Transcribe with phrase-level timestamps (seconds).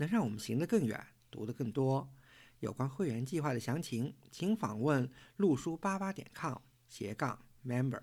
[0.00, 0.98] 能让我们行得更远，
[1.30, 2.08] 读得更多。
[2.60, 6.56] 有关会员计划的详情，请访问陆书八八点 com
[6.88, 8.00] 斜杠 member。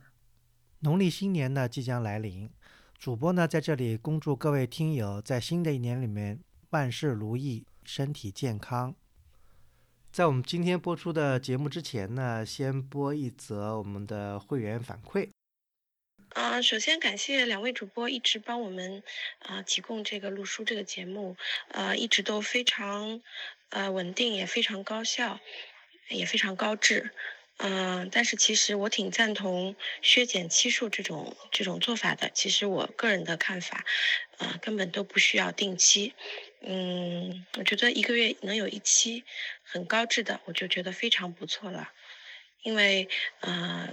[0.81, 2.47] 农历新年呢即将来临，
[2.99, 8.93] 主播呢在这里恭祝各位听友在新的一年里面万事如意，身体健康。
[10.11, 15.29] 在我们今天播出的节目之前呢，先播一则我们的会员反馈。
[16.37, 19.01] 啊，首先感谢两位主播一直帮我们
[19.39, 21.35] 啊提供这个录书这个节目，
[21.69, 23.23] 呃，一直都非常
[23.69, 25.39] 呃稳定，也非常高效，
[26.09, 27.09] 也非常高质。
[27.57, 32.29] 嗯，但是其实我挺赞同削减期数这种这种做法的。
[32.31, 33.83] 其实我个人的看法，
[34.38, 36.13] 呃，根本都不需要定期。
[36.61, 39.23] 嗯，我觉得一个月能有一期
[39.63, 41.91] 很高质的，我就觉得非常不错了。
[42.61, 43.89] 因为呃。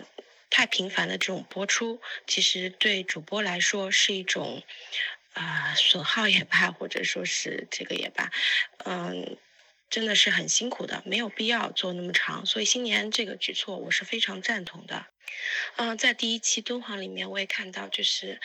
[0.54, 4.62] 太频繁的这种播出，其实对主播来说是一种，
[5.32, 8.30] 啊损耗也罢，或者说是这个也罢，
[8.84, 9.36] 嗯，
[9.90, 12.46] 真的是很辛苦的，没有必要做那么长。
[12.46, 15.06] 所以新年这个举措我是非常赞同的。
[15.74, 18.40] 嗯，在第一期敦煌里面，我也看到就是，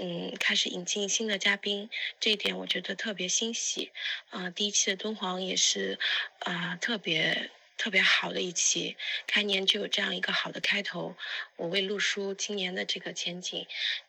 [0.00, 3.92] 嗯，开始引进新的嘉宾，这一点我觉得特别欣喜。
[4.30, 6.00] 啊，第一期的敦煌也是，
[6.40, 7.52] 啊，特别。
[7.78, 11.16] 特别好的一期，开年就有这样一个好的开头，
[11.56, 13.66] 我为陆叔今年的这个前景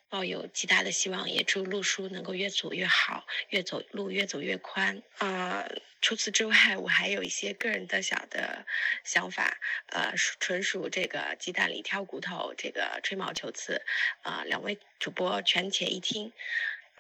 [0.10, 5.66] 抱有极大的希望，也祝陆叔能够越走越好，越走路越走越宽啊！
[6.02, 8.66] 除此之外，我还有一些个人的小的
[9.04, 13.82] 想法，呃，纯属这个鸡蛋里挑骨头，这个吹毛求疵，
[14.24, 16.32] 啊，两位主播权且一听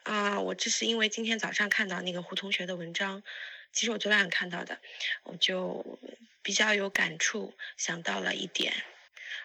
[0.03, 0.39] 啊！
[0.39, 3.23] 我这是因为今天早上看到那个胡同学的文章。
[3.71, 4.79] 其实我昨晚看到的，
[5.23, 5.99] 我就
[6.49, 8.73] 比较有感触，想到了一点。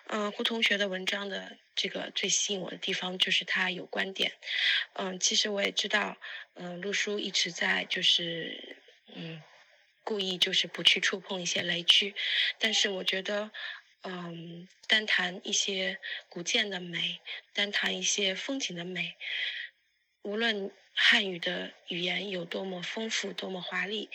[0.06, 4.32] 嗯，胡同学的文章的这个最吸引我的地方就是他有观点。
[4.94, 6.16] 嗯，其实我也知道，
[6.54, 8.78] 嗯，陆叔一直在就是
[9.14, 9.42] 嗯，
[10.02, 12.14] 故意就是不去触碰一些雷区。
[12.58, 13.50] 但是我觉得，
[14.04, 16.00] 嗯，单谈一些
[16.30, 17.20] 古建的美，
[17.52, 19.14] 单谈一些风景的美，
[20.22, 20.72] 无论。
[20.96, 24.08] 汉语的语言有多么丰富，多么华丽，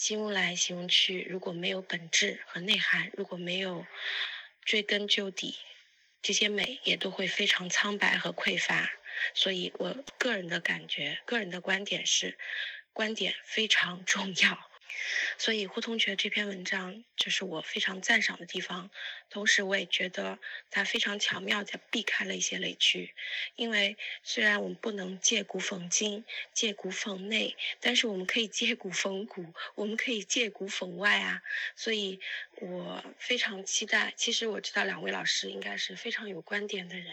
[0.00, 3.86] 形容来形容去，如果没有本质和内涵，如果没有
[4.64, 5.58] 追根究底，
[6.22, 8.90] 这些美也都会非常苍白和匮乏。
[9.34, 12.38] 所以我个人的感觉，个人的观点是，
[12.94, 14.69] 观点非常重要。
[15.38, 18.90] 所以胡同学这篇文章就是我非常赞赏的地方，
[19.28, 20.38] 同时我也觉得
[20.70, 23.14] 他非常巧妙地避开了一些雷区。
[23.56, 31.42] 因为虽然我们不能借古讽今、借古讽内，但是我们可以借古讽古，我们可以借古讽外啊。
[31.76, 32.20] 所以
[32.56, 34.12] 我非常期待。
[34.16, 37.06] 其实我知道两位老师应该是非常有观点的人，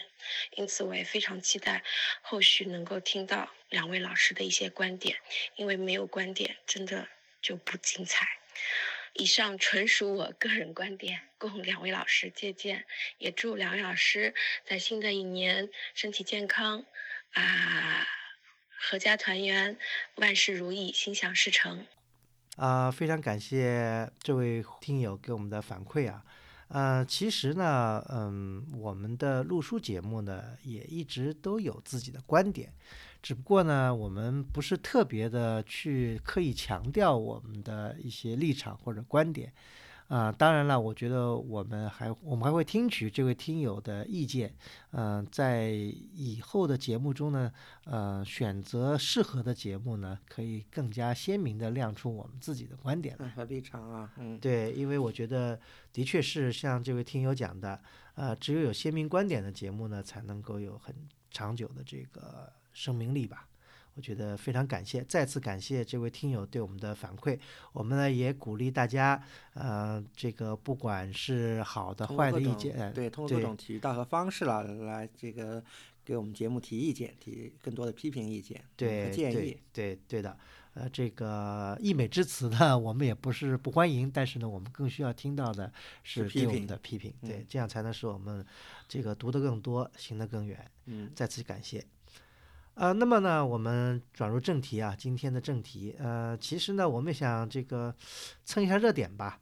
[0.52, 1.84] 因此我也非常期待
[2.22, 5.18] 后续能够听到两位老师的一些观点。
[5.56, 7.08] 因为没有观点，真的。
[7.47, 8.28] 就不精彩。
[9.13, 12.85] 以上纯属我个人观点，供两位老师借鉴。
[13.19, 14.35] 也祝两位老师
[14.66, 16.84] 在新的一年身体健康，
[17.31, 18.06] 啊，
[18.90, 19.78] 阖家团圆，
[20.16, 21.85] 万事如意，心想事成。
[22.58, 26.25] 啊，非常感谢这位听友给我们的反馈啊。
[26.68, 32.74] 呃，其实呢，嗯，我们的录书节目呢，也一直都有自己的观点。
[33.28, 39.52] 只不过呢，我们不是特别的去刻意强调我们的一些立场或者观点，
[40.08, 44.56] 啊，当然了，我觉得我们还我们还会听取这位听友的意见，
[44.92, 45.72] 嗯，在
[46.14, 47.52] 以后的节目中呢，
[47.84, 55.59] 呃，选择适合的节目呢，可以更加鲜明的亮出我们自己的观点来和立场啊，嗯，对，因为我觉得
[55.91, 57.78] 的确是像这位听友讲的，
[58.16, 60.96] 呃，只有有鲜明观点的节目呢，才能够有很
[61.30, 62.50] 长久的这个。
[62.78, 63.47] 生命力吧，
[63.96, 67.40] 我觉得非常感谢，再次感谢这位听友对我们的反馈。
[67.74, 69.20] 我们呢也鼓励大家，
[69.56, 75.64] 呃，这个不管是好的坏的意见，对，通过各种渠道和方式了来这个
[76.06, 79.59] 给我们节目提意见，提更多的批评意见、对建议。
[79.73, 80.38] 对对的，
[80.76, 85.73] 呃，这个溢美之词呢， 我们也不是不欢迎，但是呢，我们更需要听到的
[86.03, 88.46] 是批评的批评，对，这样才能使我们
[88.88, 90.64] 这个读得更多，行得更远。
[90.85, 91.84] 嗯，再次感谢。
[92.78, 97.94] 呃，那么呢，我们转入正题啊，今天的正题，呃，其实呢，我们想这个
[98.46, 99.40] 蹭一下热点吧。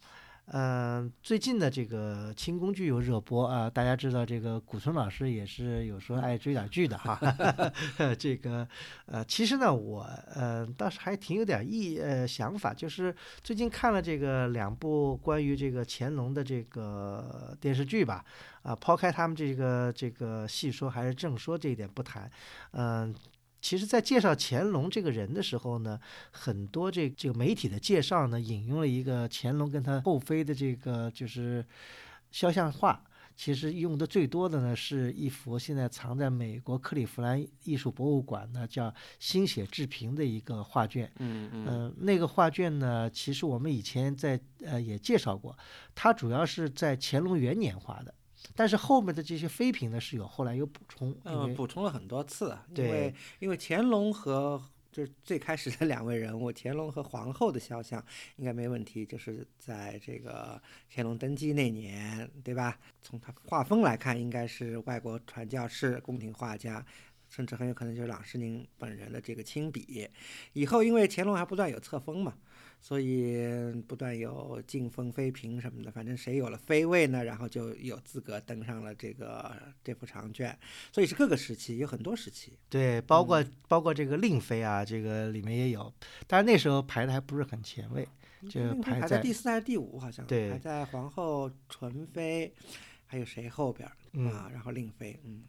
[0.47, 7.19] 嗯，最近的这个清宫剧有热播啊，大家知道这个古村老师也是有时候爱追点剧的哈。
[8.17, 8.65] 这个
[9.07, 10.03] 呃，其实呢，我
[10.33, 18.23] 呃倒是还挺有点意呃想法，就是最近看了这个两部关于这个乾隆的这个电视剧吧，
[18.65, 22.29] 啊，抛开他们这个这个戏说还是正说这一点不谈，
[22.71, 23.15] 嗯。
[23.61, 31.65] 其实，在介绍乾隆这个人的时候呢，很多这这个媒体的介绍呢，引用了一个乾隆跟他后妃的这个就是
[32.29, 33.03] 肖像画。
[33.35, 41.11] 其实用的最多的呢，是一幅现在藏在美国克利夫兰艺术博物馆呢叫“心血志平”的一个画卷。
[41.17, 41.65] 嗯嗯。
[41.65, 45.57] 呃，那个画卷呢，其实我们以前在呃也介绍过，
[45.95, 48.13] 它主要是在乾隆元年画的。
[48.53, 54.61] 但是后面的这些妃嫔呢，是有后来有补充，嗯，补充了很多次，因为因为乾隆和
[54.91, 58.03] 就是最开始的两位人物，乾隆和皇后的肖像
[58.37, 62.77] 应该没问题，就是在这个乾隆登基那年，对吧？
[63.01, 66.85] 从他画风来看，应该是外国传教士、宫廷画家，
[67.29, 70.09] 甚至很有可能就是郎世宁本人的这个亲笔。
[70.53, 72.33] 以后因为乾隆还不断有册封嘛。
[72.87, 73.41] 所以
[73.87, 79.51] 不断有晋封妃嫔什么的，反正谁有了妃位呢，然后就有资格登上了这个
[79.83, 80.55] 这幅长卷。
[80.91, 82.59] 所以是各个时期，有很多时期。
[82.69, 85.91] 对，包括包括这个令妃啊，这个里面也有，
[86.27, 88.07] 但是那时候排的还不是很前位，
[88.47, 92.53] 就排在第四还是第五，好像对，排在皇后、纯妃，
[93.07, 93.89] 还有谁后边
[94.31, 94.47] 啊？
[94.53, 95.41] 然后令妃，嗯。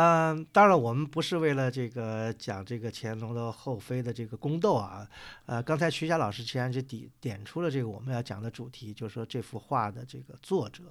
[0.00, 5.04] 嗯，当然，我们不是为了这个讲这个乾隆的后妃的这个宫斗啊。
[5.46, 10.84] 呃，刚才徐霞老师其实就点点出了这个我们要讲的主题，就是说这幅画的这个作者，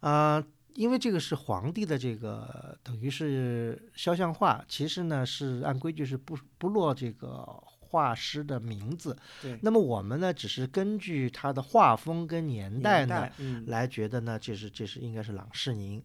[0.00, 0.42] 呃，
[0.72, 7.46] 因为这个是皇帝的这个等于是肖像画，其实呢是按规矩是不不落这个
[7.80, 9.14] 画师的名字。
[9.42, 9.58] 对。
[9.60, 13.28] 那么我们呢，只是根据他的画风跟年代呢
[13.66, 16.02] 来觉得呢，这是这是应该是郎世宁。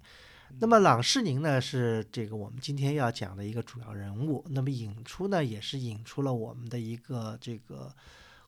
[0.59, 4.45] 那么朗世宁呢，是这个我们今天要讲的一个主要人物。
[4.49, 7.93] 那么引出呢，也是引出了我们的一个这个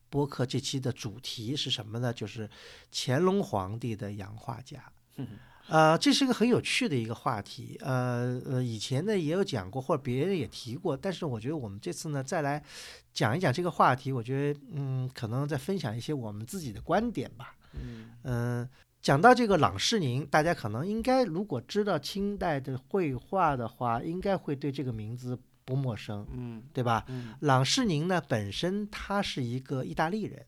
[0.09, 2.13] 播客这期的主题是什么呢？
[2.13, 2.50] 就是
[2.92, 4.83] 乾隆皇帝的洋画家。
[5.68, 7.77] 呃，这是一个很有趣的一个话题。
[7.81, 10.95] 呃呃，以前呢也有讲过，或者别人也提过。
[10.95, 12.63] 但是我觉得我们这次呢再来
[13.13, 17.56] 讲一讲这个话题，我觉得嗯，可能再分享一些我们自己的观点吧。
[17.74, 18.69] 嗯嗯。
[19.07, 27.06] 讲到这个郎世宁，大家可能应该如果知道清代的绘画的话，应该会对这个名字不陌生，嗯，对吧？
[27.07, 30.45] 嗯，郎世宁呢，本身他是一个意大利人，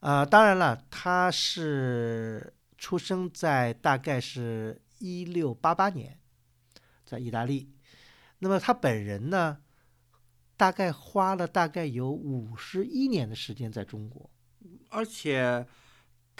[0.00, 6.18] 啊，当然了，他是出生在大概是一六八八年，
[7.04, 7.70] 在意大利。
[8.40, 9.58] 那么他本人呢，
[10.56, 14.28] 大概花了大概有五十一年的时间在中国，
[14.88, 15.64] 而且。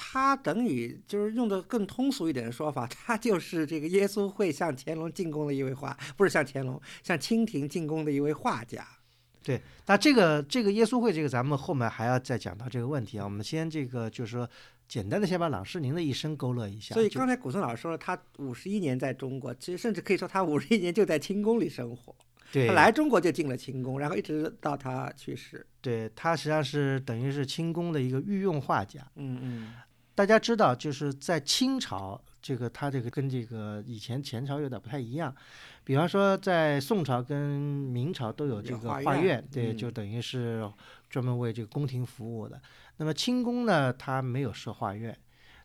[0.02, 8.88] 他等于就是用的更通俗一点的说法，他就是这个耶稣会向乾隆进贡的一位画，不是向乾隆，向清廷进贡的一位画家。
[9.42, 13.24] 对，那这个这个耶稣会，这个咱们后面还要再讲到这个问题啊。
[13.24, 14.48] 我们先这个就是说，
[14.88, 16.94] 简单的先把郎世宁的一生勾勒一下。
[16.94, 22.14] 所以刚才古村老师说了，他五十一年在中国，其实甚至可以说他五十一年就在清宫里生活。
[22.52, 25.66] 对，他来中国就进了清宫，然后一直到他去世。
[25.80, 29.00] 对他实际上是等于是清宫的一个御用画家。
[29.16, 29.74] 嗯嗯。
[30.20, 35.34] 大家知道，就是在清朝，这个他这个跟这个以前前朝有点不太一样。
[35.82, 40.70] 比方说，在宋朝跟明朝都有这个画院，对，就等于是
[41.08, 42.60] 专门为这个宫廷服务的。
[42.98, 45.18] 那么清宫呢，它没有设画院，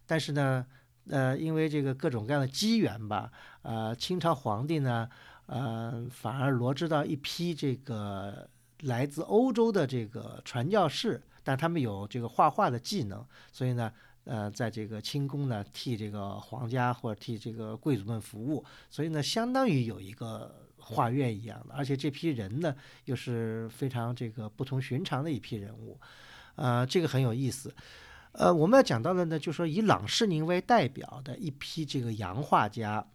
[0.05, 0.65] 但是呢，
[1.09, 3.29] 呃，因为这个各种各样的机缘吧，
[3.63, 5.09] 呃，清朝皇帝呢，
[5.47, 8.47] 呃，反而罗织到一批这个
[8.83, 13.21] 来自欧洲的这个传教士，但他们有这个画画的技能，
[13.51, 13.91] 所以呢。
[14.25, 21.73] 呃，在这个清宫呢，替这个皇家或者替这个贵族们服务，所以呢，相当于有一个画院一样的。
[21.73, 25.99] 而且这批人呢，又是非常这个不同寻常的一批人物，
[26.55, 27.73] 呃，这个很有意思。
[28.33, 33.05] 呃，我们要讲到的呢，就是说以郎世宁为代表的一批这个洋画家。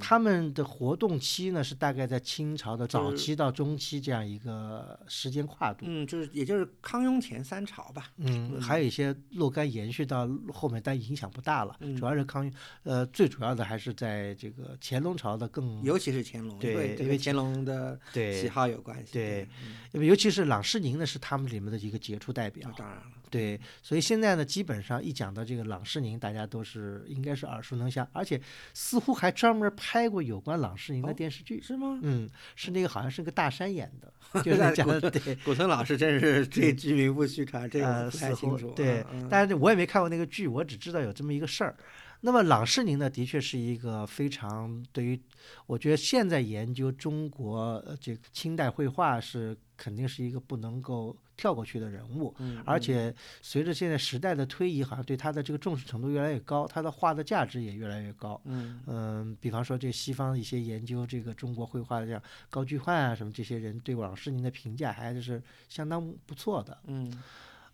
[0.00, 5.86] 他们的活动期呢是大概在清朝的早期到中期这样一个时间跨度。
[5.88, 8.10] 嗯，就是也就是康雍乾三朝吧。
[8.16, 11.76] 嗯，还有一些若干延续到后面，但影响不大了。
[11.80, 19.12] 嗯主要是康雍，呃，最主要的还是在这个乾隆朝的更，尤其是乾隆，对，因为乾隆的对喜好有关系。
[19.12, 19.48] 对，
[19.92, 22.70] 因为尤其是郎世宁呢是他们里面的一个杰出代表。
[22.76, 28.40] 当然了，对，所以现在呢，基本上一讲到这个郎世宁，大家都是应该是耳熟能详，而且
[28.72, 31.60] 似乎还专门拍过有关郎世宁的哦电视剧。
[31.60, 31.98] 是吗？
[32.02, 35.34] 嗯，是那个好像是个大山演的， 就是讲的对。
[35.44, 38.68] 古村老师真是这剧名不虚传， 这个太似清楚。
[38.68, 41.76] 乎对嗯，但是我也没看过那个剧，我只知道有这么一个事儿。
[42.20, 45.20] 那么郎世宁呢，的确是一个非常对于，
[45.66, 52.34] 我觉得现在研究中国呃这个清代绘画是肯定是一个不能够跳过去的人物。
[52.36, 58.38] 嗯，而且随着现在时代的推移，好像对他的这个重视程度越来越高，他的画的价值也越来越高。
[58.44, 66.76] 嗯嗯，比方说这西方一些研究这个中国绘画的，像高居焕啊什么这些人，对郎世宁的评价还是相当不错的。
[66.86, 67.22] 嗯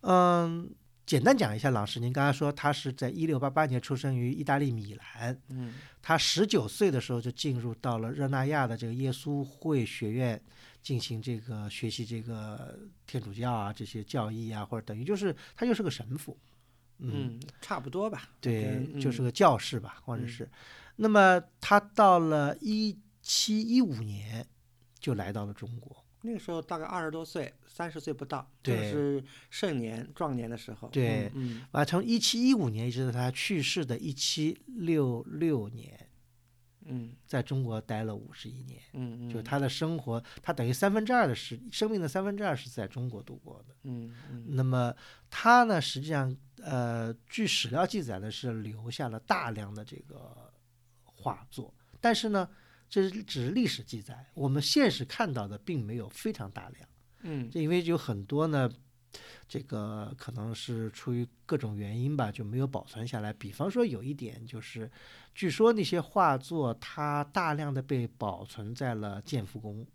[0.03, 0.71] 嗯，
[1.07, 10.39] 简单讲一下郎世宁，刚才说他是在一六八八年出生于意大利米兰，嗯他十九岁的时候就进入到了热那亚的这个耶稣会学院
[10.85, 16.39] 进行这个学习这个天主教啊这些教义啊，或者等于就是他就是个神父。
[16.99, 18.29] 嗯，差不多吧。
[18.41, 20.49] 对，跟就是嗯个教士吧，或者嗯是。
[20.97, 24.47] 那么他到了一七一五年
[25.01, 26.05] 就来到了中国。
[26.21, 30.89] 那个时候大概二十多岁，三十岁不到，对就是盛年壮年的时候。
[30.89, 36.04] 对嗯啊，从一七一五年一直到他去世的一七六六年，
[36.87, 38.81] 嗯在中国待了五十一年。
[38.93, 43.75] 嗯嗯，就他的生活，他等于三分之二的时生命的三分之二是在中国度过的。
[43.85, 44.95] 嗯嗯那么
[45.31, 50.53] 他呢，实际上呃，据史料记载呢，是留下了大量的这个
[51.05, 52.49] 画作，但是呢，
[52.89, 56.89] 这是只是历史记载，我们现实看到的并没有非常大量，
[57.23, 58.71] 嗯这因为有很多呢。
[59.47, 63.33] 这个可能是出于各种原因吧，就没有保存下来。
[63.33, 64.91] 比方说，有一点就是，
[65.35, 69.87] 据说那些画作它大量的被保存在了建福宫，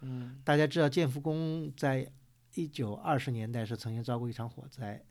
[0.00, 2.10] 嗯大家知道建福宫在
[2.54, 5.02] 一九二十年代是曾经遭过一场火灾，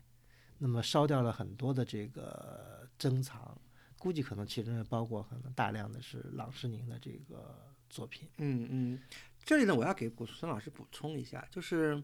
[0.57, 3.59] 那么烧掉了很多的这个珍藏，
[3.97, 7.55] 估计可能其中也包括可能大量的是郎世宁的这个
[7.89, 8.29] 作品。
[8.37, 8.99] 嗯嗯，
[9.43, 12.01] 这里呢，我要给古村老师补充一下，就是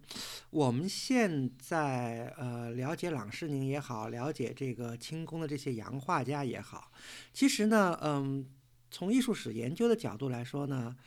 [0.50, 6.92] 我们现在呃了解郎世宁也好，了解这个清宫的这些洋画家也好，
[7.32, 8.46] 其实呢，嗯，
[8.92, 10.98] 从艺术史研究的角度来说呢，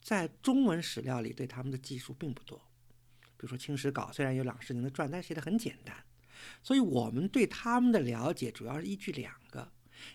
[0.00, 2.58] 在中文史料里对他们的记述并不多。
[3.36, 5.94] 比如说《清史稿》，虽然有郎世宁的传，但写的很简单，
[6.62, 9.70] 所以我们对他们的了解主要是依据两个，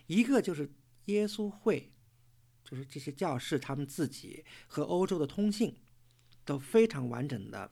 [0.08, 0.70] 一个就是
[1.04, 1.90] 耶稣会。
[2.64, 5.76] 就是这些教士他们自己和欧洲的通信
[6.44, 7.70] 都非常完整的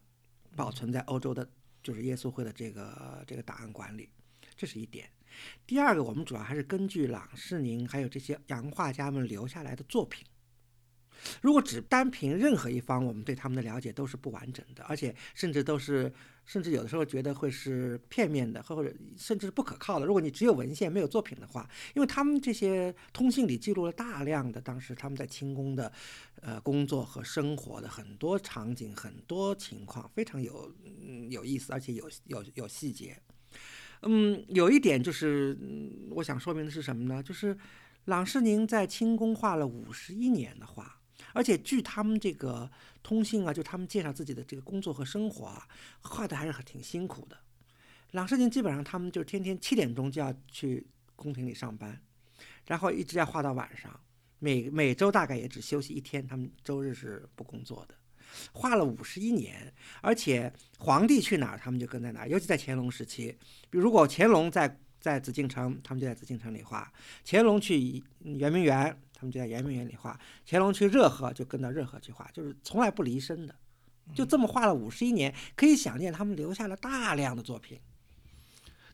[0.54, 1.48] 保存在欧洲的，
[1.82, 4.10] 就是耶稣会的这个这个档案馆里，
[4.54, 5.10] 这是一点。
[5.66, 10.24] 第二个，我们主要还是根据朗世宁还有这些洋画家们留下来的作品。
[11.40, 16.12] 如果只单凭任何一方，我们对他们的了解都是不完整的，而且甚至都是，
[16.44, 20.06] 甚至有的时候觉得会是片面的，或者甚至是不可靠的。
[20.06, 25.92] 如果你只有文献没有作品的话，因为他们这些通信里记录了大量的当时他们在清宫的，
[26.40, 30.74] 呃工作和生活的很多场景、很多情况，非常有
[31.30, 33.16] 有意思，而且有有有细节。
[34.02, 35.56] 嗯，有一点就是，
[36.10, 37.22] 我想说明的是什么呢？
[37.22, 37.56] 就是
[38.06, 40.98] 郎世宁在清宫画了五十一年的画。
[41.32, 42.70] 而且据他们这个
[43.02, 45.66] 通信啊，就他们介绍自己的这个工作和生活啊，
[46.00, 47.36] 画的还是很挺辛苦的。
[48.12, 50.86] 郎世宁基本上他们就天天七点钟就要去
[51.16, 51.98] 宫廷里上班，
[52.66, 53.98] 然后一直要画到晚上，
[54.38, 57.94] 每每周大概也只休息一天，他们周日是不工作的。
[58.52, 62.28] 画了五十一年，而且皇帝去哪儿，他们就跟在哪儿。
[62.28, 63.36] 尤其在乾隆时期，
[63.68, 66.82] 比如如果乾隆在在紫禁城，他们就在紫禁城里画；
[67.26, 73.54] 乾隆去圆明园，他们就在圆明园里画；乾隆去热河，就跟到热河去画，就是从来不离身的。
[74.12, 77.78] 就这么画了五十一年，可以想见他们留下了大量的作品。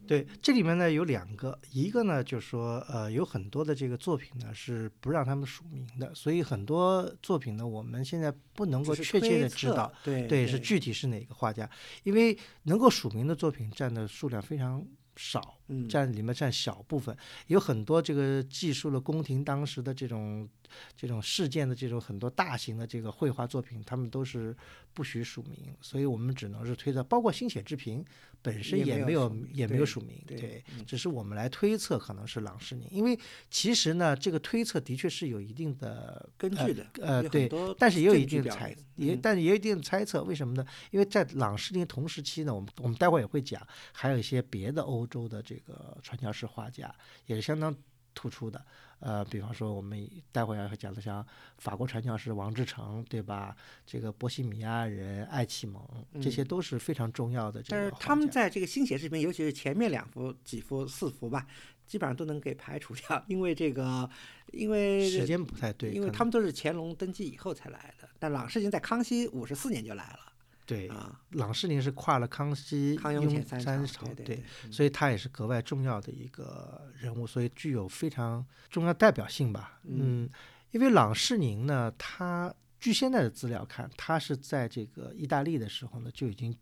[0.07, 11.69] 对，这里面呢有两个，一个呢就是说，呃，有很多的这个作品呢是不让他们署名的，所以很多作品呢我们现在不能够确切的知道，对对，是具体是哪个画家，
[12.05, 15.58] 因为能够署名的作品占的数量非常少，嗯
[15.89, 20.49] 占里面占小部分，有很多这个记述了宫廷当时的这种
[20.97, 24.57] 这种事件的这种很多大型的这个绘画作品，他们都是
[24.95, 28.05] 不许署名，所以我们只能是推测，包括新写之平
[28.41, 30.85] 本身也也没有也没有署名，对对，嗯。
[30.87, 33.19] 只是我们来推测可能是郎世宁，因为
[33.51, 39.21] 其实呢，这个推测的确是有一定的呃根据的，呃，对，但是也有一定的猜也嗯。
[39.23, 40.65] 但是也有一定的猜测，为什么呢？
[40.91, 43.61] 因为在朗世宁同时期呢，我们我们待会儿也会讲，
[43.93, 45.58] 还有一些别的欧洲的这个
[46.03, 46.95] 传教士画家
[47.27, 47.75] 也是相当
[48.15, 48.65] 突出的。
[49.01, 51.25] 呃，比方说我们待会儿要讲的像
[51.59, 53.57] 法国传教士王志成，对吧？
[53.87, 55.81] 这个波西米亚人艾启蒙，
[56.21, 61.47] 这些都是非常重要的但是他们在这个新写视频，尤其是前面两幅、几幅、四幅吧，
[61.87, 64.11] 基本上都能给排除掉，因为这个，
[64.53, 70.28] 因为时间不太对，因为他们都是乾隆登基以后才来的，但郎世宁在康熙五十四年就来了
[70.69, 79.81] 对啊，郎世宁是跨了康熙、康雍乾三三朝，对对对，嗯所以他也是格外重要的一个人物，所以具有非常重要代表性吧。
[79.85, 80.29] 嗯，
[80.73, 86.55] 因为朗世宁呢，他据现在的资料看，他是在这个意大利的时候呢，就已经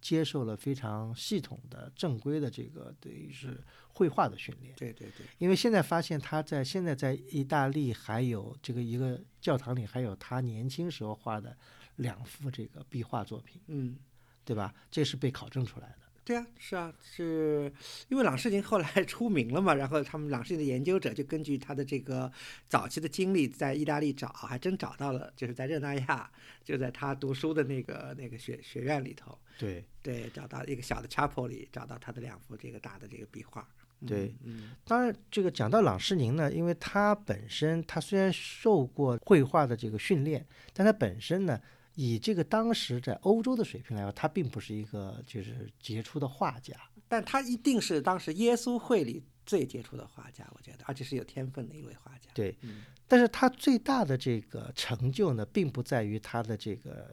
[0.00, 4.72] 接受了非常系统的、正规的这个等于是绘画的训练。
[4.76, 11.58] 对对对，因为现在发现他在现在在意大利还有这个一个教堂里还有他年轻时候画的
[11.98, 13.96] 两幅这个壁画作品，嗯。
[14.44, 14.72] 对吧？
[14.90, 15.98] 这是被考证出来的。
[16.24, 17.70] 对啊，是啊，是
[18.08, 22.32] 因为朗世宁后来出名了嘛，然后他们朗世宁的研究者就根据他的这个
[22.66, 26.30] 早期的经历，在意大利找，还真找到了，就是在热那亚，
[26.64, 33.68] 就在他读书的那个那个学学院里头，对对，找到一个小的 chapel 里，找到他的两幅这个大的这个壁画。
[34.00, 41.60] 嗯对，嗯当然，这个讲到朗世宁呢，因为他本身他虽然受过绘画的这个训练，但他本身呢，
[42.00, 46.72] 以这个当时在欧洲的水平来说，他并不是一个就是杰出的画家。
[47.08, 52.30] 但他一定是当时耶稣会里最杰出的画家，我觉得，而且是有天分的一位画家。
[52.32, 57.12] 对，嗯但是他最大的这个成就呢，并不在于他的这个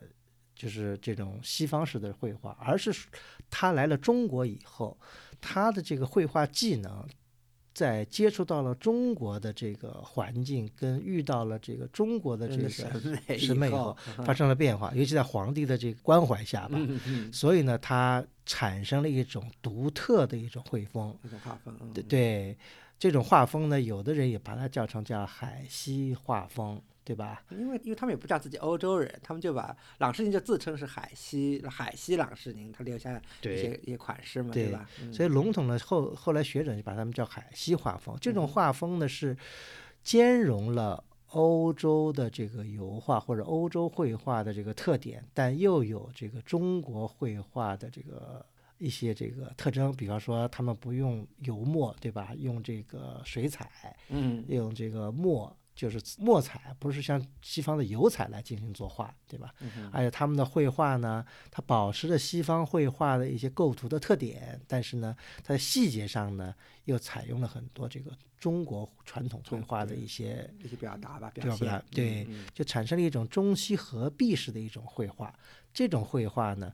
[0.53, 2.93] 就是这种西方式的绘画，而是
[3.49, 4.95] 他来了中国以后，
[5.41, 7.09] 他的这个绘画技能。
[7.75, 12.89] 在接触到了中国的这个环境，跟遇到了这个中国的这个审
[13.27, 16.79] 美审美以以后后，发生了变化，尤其在皇帝的这个关怀下吧，
[17.33, 21.13] 所以呢，他产生了一种独特的一种绘风。
[21.43, 22.57] 画风，嗯对对，
[22.97, 27.43] 这种画风呢，有的人也把它叫成叫海西画风，对吧？
[27.51, 34.89] 因为因为他们也不知道自己欧洲人，他们就把朗诗宁就自称是海西海西朗诗宁，他留下一些一些款式嘛，对吧？
[34.99, 38.17] 嗯所以笼统的后后来学者就把他们叫海西画风。
[38.19, 39.37] 这嗯种画风呢是
[40.03, 48.43] 兼容了欧洲的这个油画或者欧洲绘画的这个特点，但又有这个中国绘画的这个
[48.79, 49.95] 一些这个特征。
[49.95, 52.33] 比方说，他们不用油墨，对吧？
[52.39, 55.55] 用这个水彩，嗯用这个墨。
[55.75, 59.53] 就是墨彩，不是像西方的油彩来进行作画，对吧？
[59.91, 75.37] 而且他们的绘画呢，它保持着西方绘画的一些构图的特点，但是呢，它在细节上呢，又采用了很多这个中国传统绘画的一些一些表达吧，表表现达，对就产生了一种中西合璧式的一种绘画。
[75.73, 76.73] 这种绘画呢，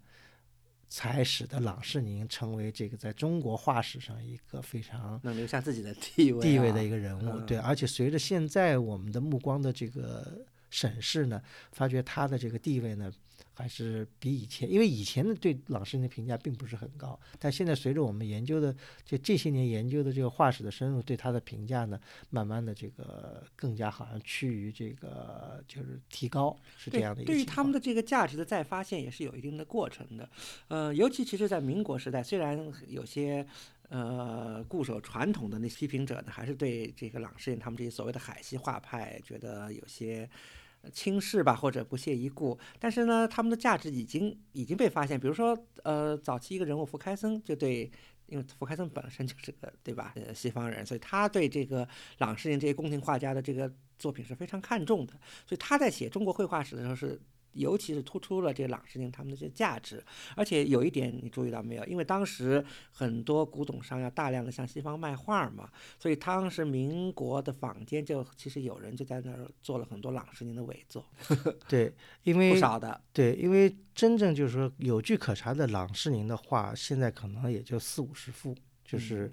[0.93, 7.45] 才使得郎世宁成为这个在中国画史上一个非常能留下自己的地位、啊，地位的一个人物，嗯。
[7.45, 13.09] 对，而且随着现在我们的目光的这个审视呢，发觉他的这个地位呢，
[13.53, 30.29] 还是比以前，因为以前的对郎世宁的评价并不是很高，但现在随着我们研究的就这些年研究的这个画史的深入，对他的评价呢，慢慢的这个更加好像趋于这个就是提高，是这样的一个对于他们的这个价值的再发现也是有一定的过程的，
[30.69, 33.45] 呃，尤其其实，在民国时代，虽然有些
[33.89, 40.27] 呃固守传统的那批评者呢，还是对这个郎世宁他们这些所谓的海西画派觉得有些。
[40.91, 45.19] 轻视吧，或者不屑一顾，但是呢，他们的价值已经已经被发现。
[45.19, 47.91] 比如说，呃，早期一个人物福开森就对，
[48.25, 55.13] 因为福开森本身就是个对吧，呃，西方人，所以他对这个朗世宁这些宫廷画家的这个作品是非常看重的。
[55.45, 57.21] 所以他在写中国绘画史的时候是，
[57.53, 60.03] 尤其是突出了这个郎世宁他们的这些价值。
[60.35, 61.85] 而且有一点你注意到没有？
[61.85, 71.05] 因为当时很多古董商要大量的向西方卖画嘛，所以当时民国的坊间就其实有人就在那儿做了很多郎世宁的伪作，
[71.67, 73.01] 对，因为不少的。
[73.13, 79.31] 对，因为真正就是说有据可查的郎世宁的画，现在可能也就四五十幅，就是，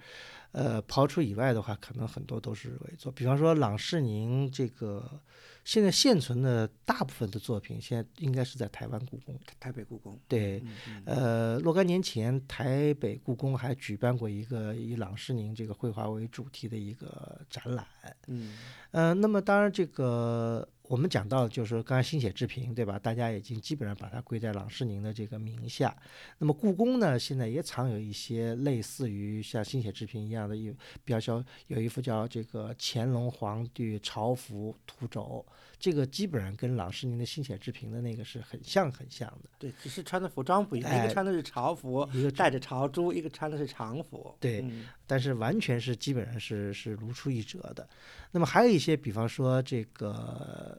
[0.52, 3.12] 呃，刨除以外的话，可能很多都是伪作。
[3.12, 5.20] 比方说郎世宁这个
[5.64, 9.38] 现在现存的大部分的作品，现在应该是在台湾故宫。
[9.60, 17.86] 台北故宫，对，嗯嗯呃，若干年前，台北故宫还举办过一个以郎世宁这个绘画为主题的一个展览。
[18.26, 18.56] 嗯
[18.92, 22.98] 呃，那么当然，这个我们讲到，就是说刚才新写志平，对吧？
[22.98, 25.94] 大家已经基本上把它归在郎世宁的这个名下。
[26.38, 30.48] 那么故宫呢，现在也藏有一些类似于像新写志平一样。
[30.48, 30.74] 的一
[31.04, 35.44] 比较小，有一幅叫这个乾隆皇帝朝服图轴，
[35.78, 39.50] 这个基本上跟郎世宁的心写之平的那个是很像很像的。
[39.58, 44.34] 对，只是穿的服装不一样，一哎个穿的是朝服，一个带着朝珠，一个穿的是常服。
[44.40, 47.88] 对嗯但是完全是基本上是是如出一辙的。
[48.30, 50.77] 那么还有一些，比方说这个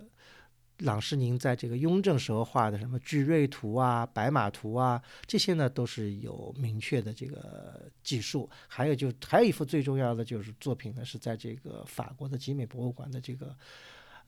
[0.79, 8.49] 郎世宁在这个雍正时候画的什么巨瑞图啊、白马图啊，这些呢都是有明确的这个技术。
[8.67, 13.55] 还有就还有一幅最重要的就是作品呢，是在这个法国的集美博物馆的这个。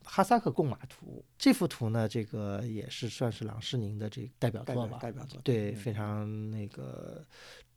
[0.03, 7.23] 哈萨克贡马图这幅图呢，这个也是算是郎世宁的这个代表作吧，表代表作对，嗯非常那个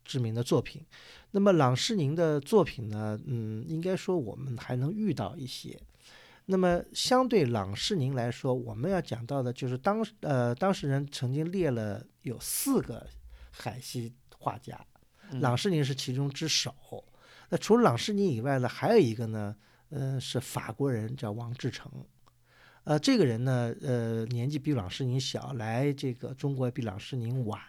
[0.06, 0.80] 知名的作品。
[1.32, 5.78] 那么郎世宁的作品呢，嗯，应该说我们还能遇到一些。
[6.46, 13.06] 那么相对郎世宁来说，我们要讲到的就是当呃当事人曾经列了有四个
[13.50, 14.78] 海西画家，
[15.30, 16.74] 嗯郎世宁是其中之首。
[17.48, 19.56] 那除了郎世宁以外呢，还有一个呢，
[19.88, 21.90] 呃，是法国人叫王志成。
[22.84, 27.60] 呃，这个人呢，呃，年纪比郎世宁小，来这个中国比郎世宁晚。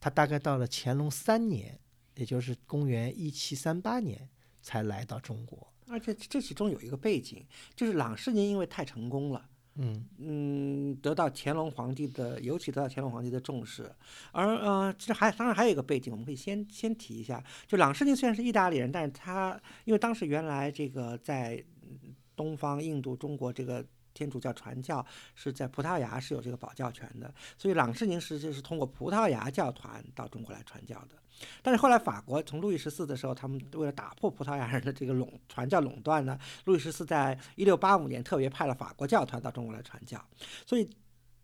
[0.00, 1.78] 他大概到了乾隆三年，
[2.16, 4.28] 也就是公元一七三八年
[4.60, 5.71] 才来到中国。
[5.92, 7.44] 而且这其中有一个背景，
[7.76, 9.46] 就是朗世宁因为太成功了。
[9.76, 13.90] 嗯嗯，得到乾隆皇帝的，尤其得到乾隆皇帝的重视。
[14.30, 17.42] 而呃，其实还当然还有一个背景，我们可以先先提一下。
[17.66, 31.21] 就朗世宁虽然是意大利人，但是他因为当时原来这个在嗯东方、印度、中国这个天主教传教是在葡萄牙是有这个保教权的，所以朗世宁实际是通过葡萄牙教团到中国来传教的。
[31.62, 40.22] 但是后来法国从路易十四的时候，他们为了打破葡萄牙人的这个垄传教垄断呢，路易十四在一六八五年特别派了法国教团到中国来传教，
[40.66, 40.88] 所以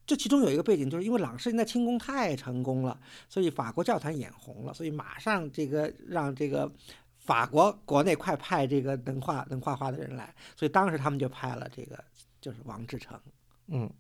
[0.06, 2.98] 这其中有一个背景，就是因为郎世宁的清宫太成功了，
[3.28, 6.70] 所以法国教团眼红了，所以马上这个让这个
[7.18, 12.02] 法国国内快派这个能画能画画的人来，所以当时他们就派了这个
[12.40, 13.20] 就是王志成，
[13.66, 13.90] 嗯，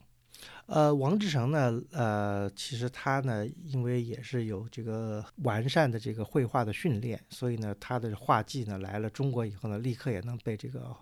[0.66, 10.94] 呃，王志成呢，呃，其实他呢，因为也是有这个完善的这个绘画的训练，所以呢，他的画技呢来了中国以后呢，立刻也能被这个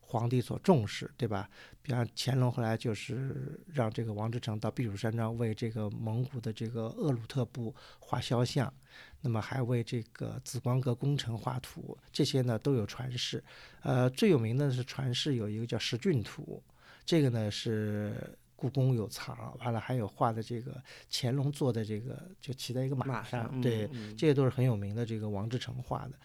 [0.00, 1.50] 皇帝所重视，对吧？
[1.82, 8.72] 比方乾隆后来就是让这个王志成到避暑山庄为这个蒙古的这个鄂鲁特部画肖像，
[9.20, 13.42] 那么还为这个紫光阁工程画图，这些呢都有传世。
[13.82, 16.62] 呃，最有名的是传世有一个叫十骏图，
[17.04, 26.18] 这个呢是故宫有藏，完了还有画的这个乾隆坐的这个就骑在一个马马上，上对，这些都是很有名的这个王志成画的。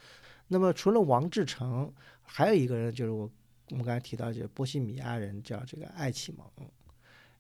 [0.48, 1.94] 那么除了王志成，
[2.24, 3.30] 还有一个人就是我
[3.70, 6.48] 我们刚才提到，就是波西米亚人叫这个艾启蒙，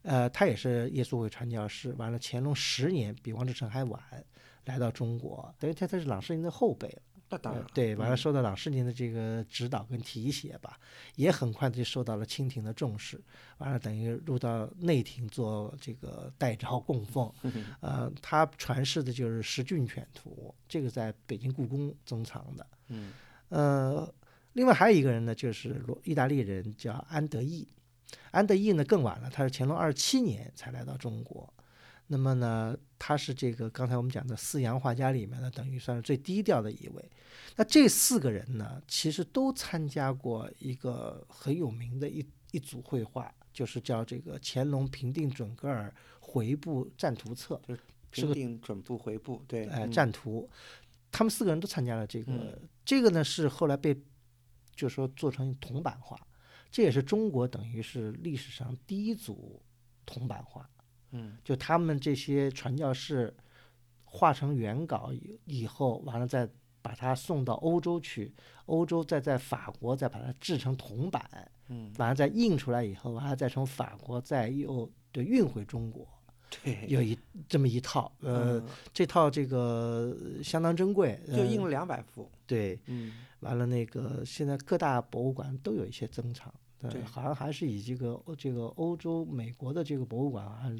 [0.03, 1.91] 呃，他也是耶稣会传教士。
[1.93, 3.99] 完了，乾隆十年比王志成还晚
[4.65, 7.01] 来到中国，等于他他是郎世宁的后辈了。
[7.29, 10.79] 那当然，呃对，完了嗯受到郎世宁的这个指导跟提携吧，
[11.15, 13.19] 也很快就受到了清廷的重视，
[13.57, 17.31] 完了等于入到内廷做这个代诏供奉。
[17.81, 22.67] 呃，他传世的就是《十骏犬图》，这个在北京故宫珍藏的。
[22.89, 23.11] 嗯
[23.49, 24.13] 呃，
[24.53, 27.67] 另外还有一个人呢，就是罗意大利人叫安德义。
[28.29, 31.51] 安德义呢更晚了，他是乾隆二十七年才来到中国。
[32.07, 37.11] 那么呢，他是这个刚才我们讲的四洋画家里面呢，等于算是最低调的一位。
[37.55, 47.59] 那这四个人呢，其实都参加过一个很有名的一一组绘画，就是叫这个乾隆平定准噶尔回部战图册。
[47.67, 47.79] 是
[48.11, 50.47] 平定准部回部，对，哎，嗯战图，
[51.11, 53.91] 他们四个人都参加了这个，嗯这个呢是后来被，
[54.75, 56.15] 就是说做成铜版画，
[56.69, 59.59] 这也是中国等于是历史上第一组
[60.05, 60.69] 铜版画，
[61.13, 61.37] 嗯。
[61.43, 63.33] 就他们这些传教士
[64.03, 66.47] 画成原稿以以后，完了再
[66.81, 68.33] 把它送到欧洲去，
[68.65, 71.23] 欧洲再在法国再把它制成铜版，
[71.69, 76.05] 嗯，完了再印出来以后，完了再从法国再又对运回中国，
[76.61, 78.59] 对，有一这么一套，呃。
[78.59, 78.67] 嗯。
[78.93, 83.13] 这套这个相当珍贵，呃就印了两百幅，对，嗯。
[83.39, 90.71] 完了那个现在各大博物馆都有一些珍藏，对呃，好像还是以这个这个欧洲、美国的这个博物馆啊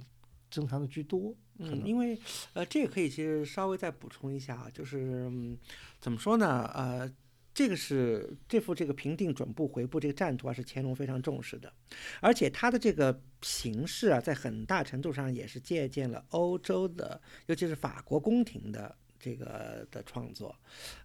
[0.53, 2.15] 珍藏的居多，嗯，因为
[2.53, 5.57] 呃，这个可以其实稍微再补充一下啊，就是、嗯、
[5.99, 6.69] 怎么说呢？
[6.75, 7.11] 呃，
[7.55, 11.73] 这个是这幅这个平定准部回部这个战图啊，是乾隆非常重视的，
[12.21, 18.95] 而且它的这个形式啊，在很大程度上也是借鉴了欧洲的，尤其是法国宫廷的。
[19.23, 20.53] 这个的创作，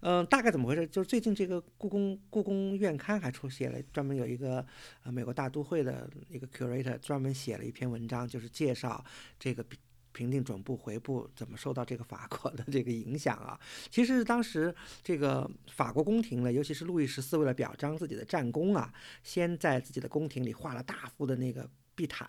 [0.01, 0.85] 嗯、大概怎么回事？
[0.87, 4.65] 就是最近这个故宫故宫院刊还出现了专门有一个
[5.05, 9.01] 美国大都会的一个 curator 专门写了一篇文章，就是介绍
[9.39, 9.63] 这个
[10.11, 13.57] 评定准部回部怎么受到这个法国的这个影响啊？
[13.89, 22.27] 其实当时这个法国宫廷呢，尤其是路易十四为了表彰自己的战功啊，先在自己的宫廷里画了大幅的那个地毯，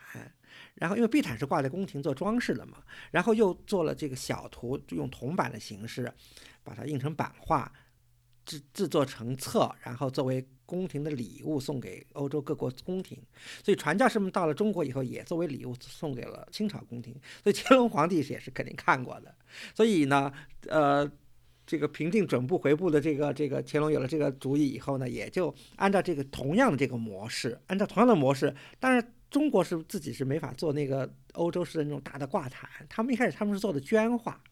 [0.75, 2.79] 然后因为地毯是挂在宫廷做装饰的嘛，
[3.11, 6.13] 然后又做了这个小图，用铜板的形式
[6.63, 7.73] 把它印成版画，
[8.45, 13.19] 制制作成册，然后作为宫廷的礼物送给欧洲各国宫廷。
[13.65, 17.15] 所以传教士们到了中国以后，也作为礼物送给了清朝宫廷。
[17.43, 19.35] 所以乾隆皇帝也是肯定看过的。
[19.75, 20.33] 所以呢，
[20.69, 21.11] 呃。
[21.67, 34.43] 这个平定准部回部的这个这个乾隆有了这个主意以后呢，也就按照这个同样的这个模式，按照同样的模式，当然中国是自己是没法做那个欧洲式的那种大的挂毯，他们一开始他们是做的绢画，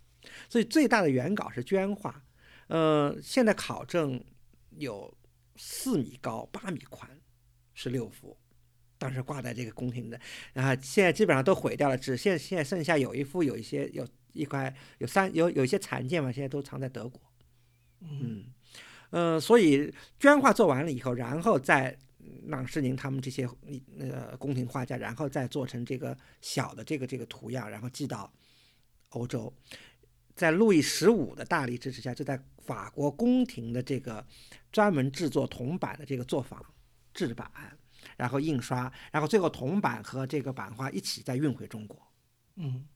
[0.49, 2.23] 所以最大的原稿是绢画，
[2.69, 4.23] 呃，现在考证
[4.71, 5.13] 有
[5.57, 7.11] 四米高、八米宽，
[7.75, 8.37] 十六幅，
[8.97, 10.19] 当时挂在这个宫廷的，
[10.53, 14.07] 然后现在基本上都毁掉了，只现现在剩下有一幅，有一些有。
[14.35, 17.21] 一块有三有有一些残件嘛，现在都藏在德国。
[18.03, 18.45] 嗯，
[19.11, 21.99] 呃，所以绢画做完了以后，然后再
[22.47, 23.49] 让世宁他们这些
[23.97, 28.33] 那个宫廷画家，然后再做成这个小的这个这个图样，然后寄到
[29.11, 29.53] 欧洲。
[30.35, 34.25] 在路易十五的大力支持下，就在法国宫廷的这个
[34.71, 36.65] 专门制作铜板的这个作坊
[37.13, 37.51] 制版，
[38.17, 42.01] 然后印刷，然后最后铜板和这个版画一起再运回中国。
[42.57, 42.87] 嗯。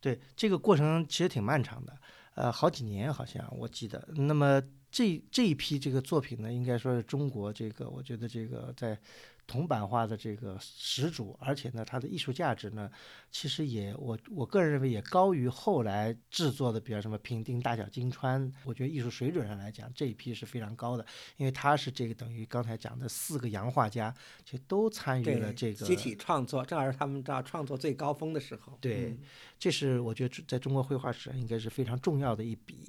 [0.00, 1.96] 对这个过程其实挺漫长的，
[2.34, 4.08] 呃，好几年好像我记得。
[4.16, 4.60] 那么
[4.92, 8.96] 这这一批这个作品呢，应该说是中国这个，我觉得这个在。
[9.44, 12.88] 铜版画的这个始祖，而且呢，它的艺术价值呢，
[13.32, 18.50] 其实也我我个人认为也高于后来制作的，比如什么平定大小金川。
[18.64, 21.04] 我觉得艺术水准上来讲，这一批是非常高的，
[21.36, 28.78] 因为它是这个等于刚才讲的四个洋画家，其实都参与了这个集体创作，正好是他们到创作最高峰的时候。
[28.80, 29.18] 对，
[29.58, 32.88] 这是我觉得在中国绘画史上应该是非常重要的一笔。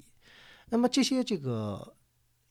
[0.70, 1.96] 那么这些这个。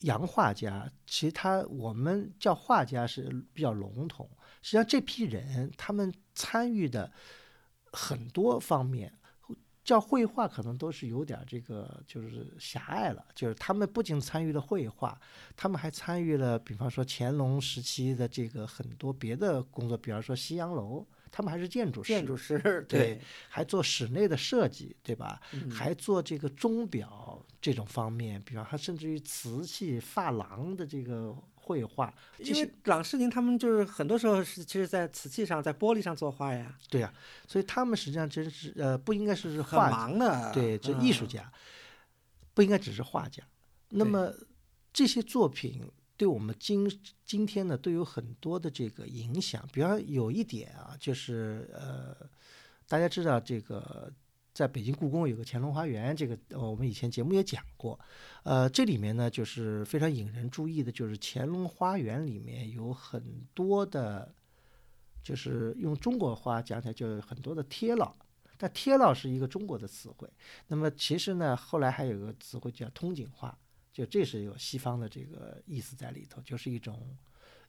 [0.03, 4.29] 洋画家，其实他我们叫画家是比较笼统。
[4.61, 7.09] 实际上，这批人他们参与的
[7.85, 9.17] 很多方面，
[9.81, 13.25] 叫绘画可能都是有点这个就是狭隘了。
[13.33, 15.17] 就是他们不仅参与了绘画，
[15.55, 21.07] 他们还参与了，比方说乾隆时期的这个很多别的工作，比方说西洋楼。
[21.35, 23.19] 他们还是建筑师，建筑师 对，
[23.49, 25.41] 还做室内的设计，对吧？
[25.67, 32.13] 还做这个钟表这种方面，比方还甚至于瓷器、珐琅的这个绘画。
[32.37, 36.77] 因为郎世宁他们就是很多时候是其实，在瓷器上、在玻璃上作画呀。
[36.87, 37.11] 对呀，
[37.47, 41.51] 所以他们实际上真是呃，不应该是画忙的，对，这艺术家
[42.53, 43.41] 不应该只是画家。
[43.89, 44.31] 那么
[44.93, 45.81] 这些作品。
[46.15, 46.87] 对我们今
[47.25, 52.15] 今天呢都有很多的这个影响，比方有一点啊，就是呃，
[52.87, 54.13] 大家知道这个
[54.53, 57.99] 在北京故宫有个乾隆花园，这个我们以前节目也讲过，
[58.43, 64.31] 呃，这里面呢就是非常引人注意的，就是乾隆花园里面有很多的，
[65.23, 68.13] 就是用中国话讲起来就是很多的贴烙，
[68.55, 70.29] 但贴烙是一个中国的词汇，
[70.67, 73.57] 那么其实呢后来还有个词汇叫通景画。
[73.93, 77.15] 就这是有西方的这个意思在里头，就是一种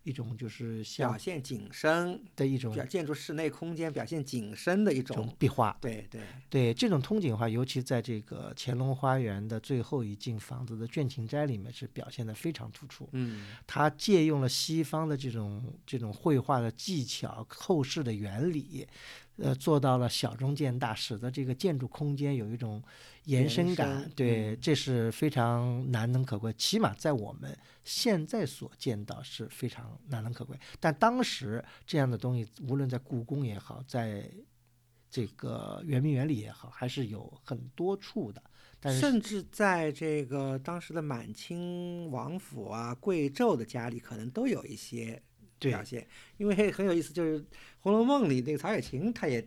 [0.04, 5.76] 一种就是表现景深的一种建筑室内空间表现景深的一种壁画。
[5.80, 13.08] 对对对，这种通景画，尤其在这个乾隆花园的最后一进房子的倦勤斋里面是表现的非常突出。
[13.12, 18.86] 嗯，他借用了西方的这种这种绘画的技巧、透视的原理。
[19.36, 22.80] 呃，做到了小中见大，使得这个建筑空间有一种
[23.24, 24.08] 延伸感。
[24.14, 30.56] 对，这是非常难能可贵，起码在我们现在所见到是非常难能可贵。
[30.78, 34.30] 但当时这样的东西，无论在故宫也好，在
[35.10, 38.40] 这个圆明园里也好，还是有很多处的。
[38.78, 45.20] 但是，甚至在这个当时的满清王府啊、贵胄的家里，可能都有一些。
[45.70, 47.40] 表现，因为很有意思，就是
[47.80, 49.46] 《红楼梦》里那个曹雪芹，他也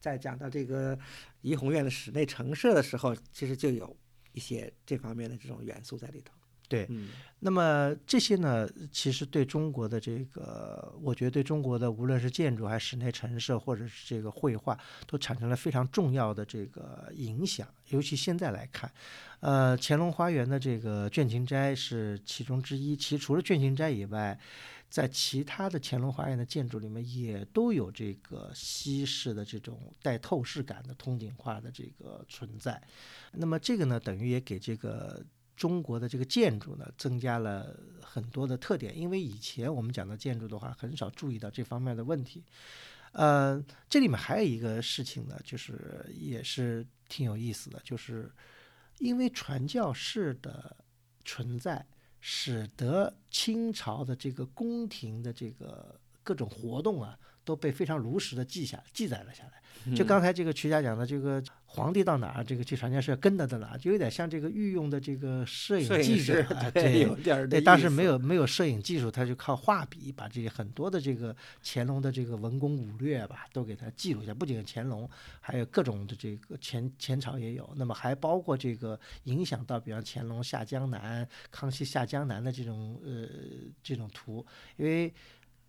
[0.00, 0.98] 在讲到这个
[1.42, 3.96] 怡红院的室内陈设的时候，其实就有
[4.32, 6.32] 一些这方面的这种元素在里头。
[6.68, 14.76] 对，嗯，那么这些呢，其实对中国的这个，我觉得对中国的无论是建筑还是室内陈设，或者是这个绘画，
[15.06, 17.68] 都产生了非常重要的这个影响。
[17.90, 18.90] 尤其现在来看，
[19.38, 22.96] 呃，乾隆花园的这个倦勤斋是其中之一。
[22.96, 24.36] 其实除了倦勤斋以外，
[24.88, 32.80] 在其他的乾隆花园的建筑里面，也都有这个西式的这种带透视感的通景画的这个存在。
[33.32, 35.24] 那么这个呢，等于也给这个
[35.56, 38.96] 中国的这个建筑呢，增加了很多的特点。
[38.96, 42.44] 因为以前我们讲到建筑的话，很少注意到这方面的问题。
[43.12, 48.30] 呃，这里面还有一个事情呢，就是也是挺有意思的，就是
[48.98, 50.76] 因为传教士的
[51.24, 51.86] 存在，
[52.28, 59.52] 使得清朝的这个宫廷的这个各种活动啊，都被非常如实的记下记载了下来。
[59.94, 67.14] 就刚才这个曲家讲的，这个皇帝到哪儿，这个这传教士要跟着到哪儿，就有点像这个御用的这个摄影记者啊， 对，有
[67.46, 74.34] 对，当时没有没有摄影技术，他就靠画笔把这些很多的这个乾隆的这个文攻武略吧，都给他记录下。
[74.34, 75.08] 不仅是乾隆，
[75.40, 83.28] 还有各种的这个前前朝也有，那么还包括这个影响到，比方乾隆下江南、康熙下江南的这种呃
[83.84, 84.44] 这种图，
[84.78, 85.14] 因为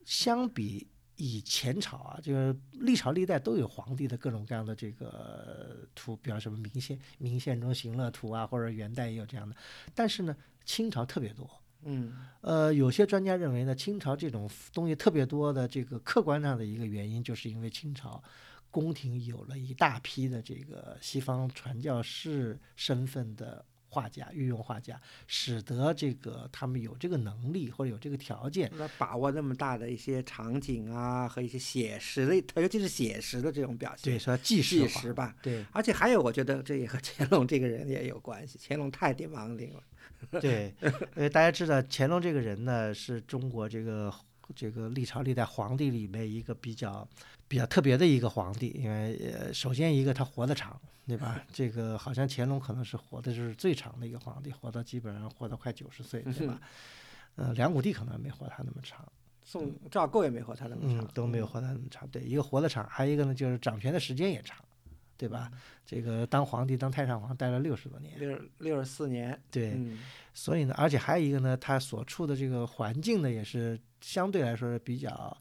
[0.08, 0.88] 相比。
[1.20, 9.56] 以前朝啊，就是历朝历代都有皇帝的各种各样的这个图，比方什么明宪明宪中行乐图啊，或者元代也有这样的。
[9.96, 11.50] 但是呢，清朝特别多。
[11.86, 18.22] 嗯，呃，有些专家认为呢，清朝这种东西特别多的这个客观上的一个原因，就是因为清朝
[18.70, 23.66] 宫廷有了一大批的这个西方传教士身份的。
[23.90, 35.66] 画家御用画家，使得这个他们有这个能力或者有这个条件，把握那么大的一些场景啊和一些写实的，尤其是写实的这种表现，对，说纪纪实吧，对。
[35.72, 38.60] 而且还有，我觉得这也和乾隆这个人也有关系。
[38.62, 44.14] 乾隆太帝王陵了，对，因为大家知道乾隆这个人呢，是中国这个
[44.56, 47.08] 这个历朝历代皇帝里面一个比较
[47.48, 50.80] 比较特别的一个皇帝，因为呃，首先一个他活得长。
[51.08, 51.42] 对吧？
[51.54, 56.60] 这个好像乾隆可能是活的是最长的一个皇帝，活到基本上活到快九十岁，对吧？
[57.38, 59.10] 呃，梁武帝可能没活他那么长，
[59.42, 62.06] 宋赵构也没活他那么长，都没有活他那么长。
[62.10, 64.58] 对，一个活得长，还有一个呢，就是掌权的时间也长，
[65.16, 65.50] 对吧？
[65.86, 69.42] 这个当皇帝当太上皇待了六十多年，六六十四年。
[69.50, 69.80] 对，
[70.34, 75.38] 所以呢，而且还有一个呢，他所处的这个环境呢，也是相对来说是比较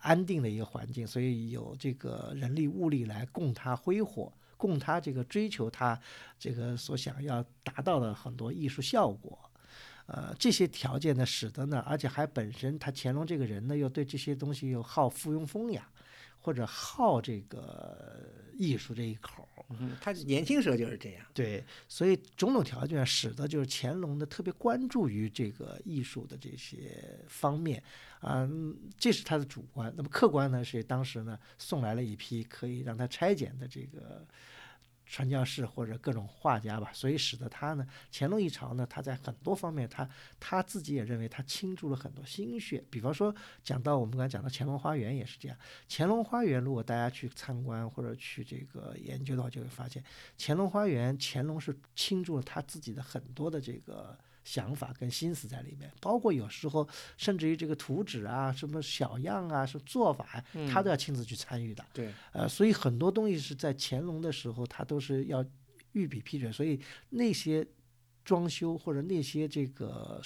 [0.00, 4.32] 安定的一个环境，所以有这个人力物力来供他挥霍。
[4.56, 6.00] 供他这个追求他
[6.38, 9.38] 这个所想要达到的很多艺术效果，
[10.06, 15.86] 呃，这些条件呢，使得呢，而且还本身他乾隆这个人呢，又对这些东西又好附庸风雅，
[16.40, 19.43] 或者好这个艺术这一口。
[19.70, 21.26] 嗯，他年轻时候就是这样。
[21.32, 27.82] 对，所以种种条件使得就是乾隆呢特别关注于这个艺术的这些方面
[28.20, 28.48] 啊，
[28.98, 29.92] 这是他的主观。
[29.96, 34.26] 那么客观呢是当时呢送来了一批可以让他拆解的这个。
[35.06, 40.08] 传教士或者各种画家吧，所以使得他呢，乾隆一朝呢，他在很多方面，他
[40.40, 42.84] 他自己也认为他倾注了很多心血。
[42.90, 45.56] 比方说，讲到我们刚才讲到乾隆花园也是这样。
[45.88, 50.02] 乾隆花园如果大家去参观或者去这个研究的话，就会发现，
[50.38, 54.18] 乾隆花园乾隆是倾注了他自己的很多的这个。
[54.44, 61.84] 想法跟心思在里面，包括有时候甚至于这个图纸啊、什么小样啊、是做法，他都要亲自去参与的。
[61.92, 65.44] 对，呃，所以很多东西是在乾隆的时候，他都是要
[65.92, 66.80] 御笔批准，所以
[67.10, 67.66] 那些
[68.24, 70.22] 装修或者那些这个。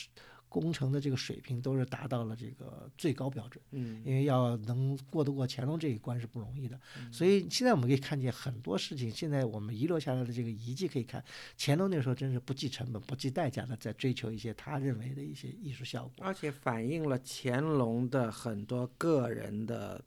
[0.49, 6.81] 工程的这个水平都是达到了这个最高标准，嗯，因为要能过得过乾隆这一关是不容易的，
[7.13, 9.11] 所以现在我们可以看见很多事情。
[9.11, 11.23] 现在我们遗留下来的这个遗迹可以看，
[11.59, 20.03] 乾隆那时候真是不计成本、不计代价的在追求一些他认为的一些艺术效果，而且反映了乾隆的很多个人的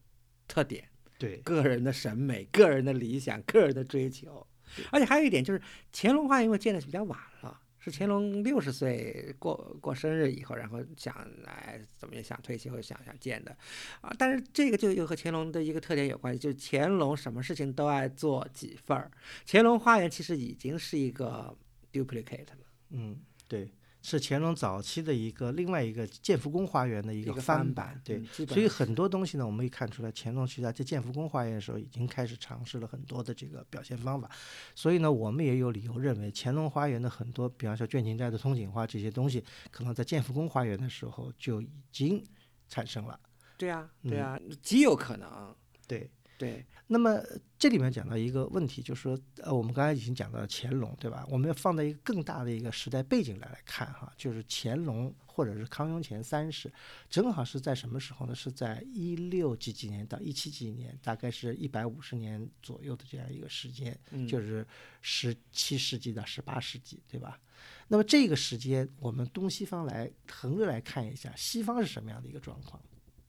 [0.47, 4.45] 特点，对个人的审美、个人的理想、个人的追求。
[4.89, 7.60] 而且还有一点就是，乾隆花因为建的是比较晚了。
[7.83, 11.13] 是乾隆六十岁过过生日以后，然后想
[11.43, 13.57] 来怎么也想退休，想想建的，
[13.99, 19.11] 啊，但是这个就又和乾隆的一个特点有关系，就是乾隆什么事情都爱做几份儿。
[19.47, 21.57] 乾隆花园其实已经是一个
[21.91, 23.71] duplicate 了，嗯，对。
[24.01, 34.29] 是乾隆早期的一个另外一个建福宫花园的一个翻版，对，所以很多东西呢，我们可以看出来，乾隆其实在建福宫花园的时候已经开始尝试了很多的这个表现方法，
[34.73, 42.23] 所以呢，我们也有理由认为，乾隆花园的很多，比方说卷亭斋的通景画这些东西，可能在建福宫花园的时候就已经
[42.67, 43.19] 产生了。
[43.57, 45.55] 对啊，对啊，极有可能。
[45.87, 46.09] 对。
[46.37, 47.23] 对，那么
[47.57, 51.25] 这里面讲到一个问题，就是说，呃，我们刚才已经讲到了乾隆，对吧？
[51.29, 56.69] 我们要放在一个更大的一个时代背景来来看哈，就是乾隆或者是康雍乾三世，
[57.09, 58.35] 正好是在什么时候呢？
[58.35, 64.67] 是在一六几几年到一七几年，大概是一百五十年左右的这样一个时间，就是
[64.99, 67.39] 十七世纪到十八世纪，对吧？
[67.87, 72.83] 那么这个时间，我们东西方来横着来看一下，西方是什么样的一个状况？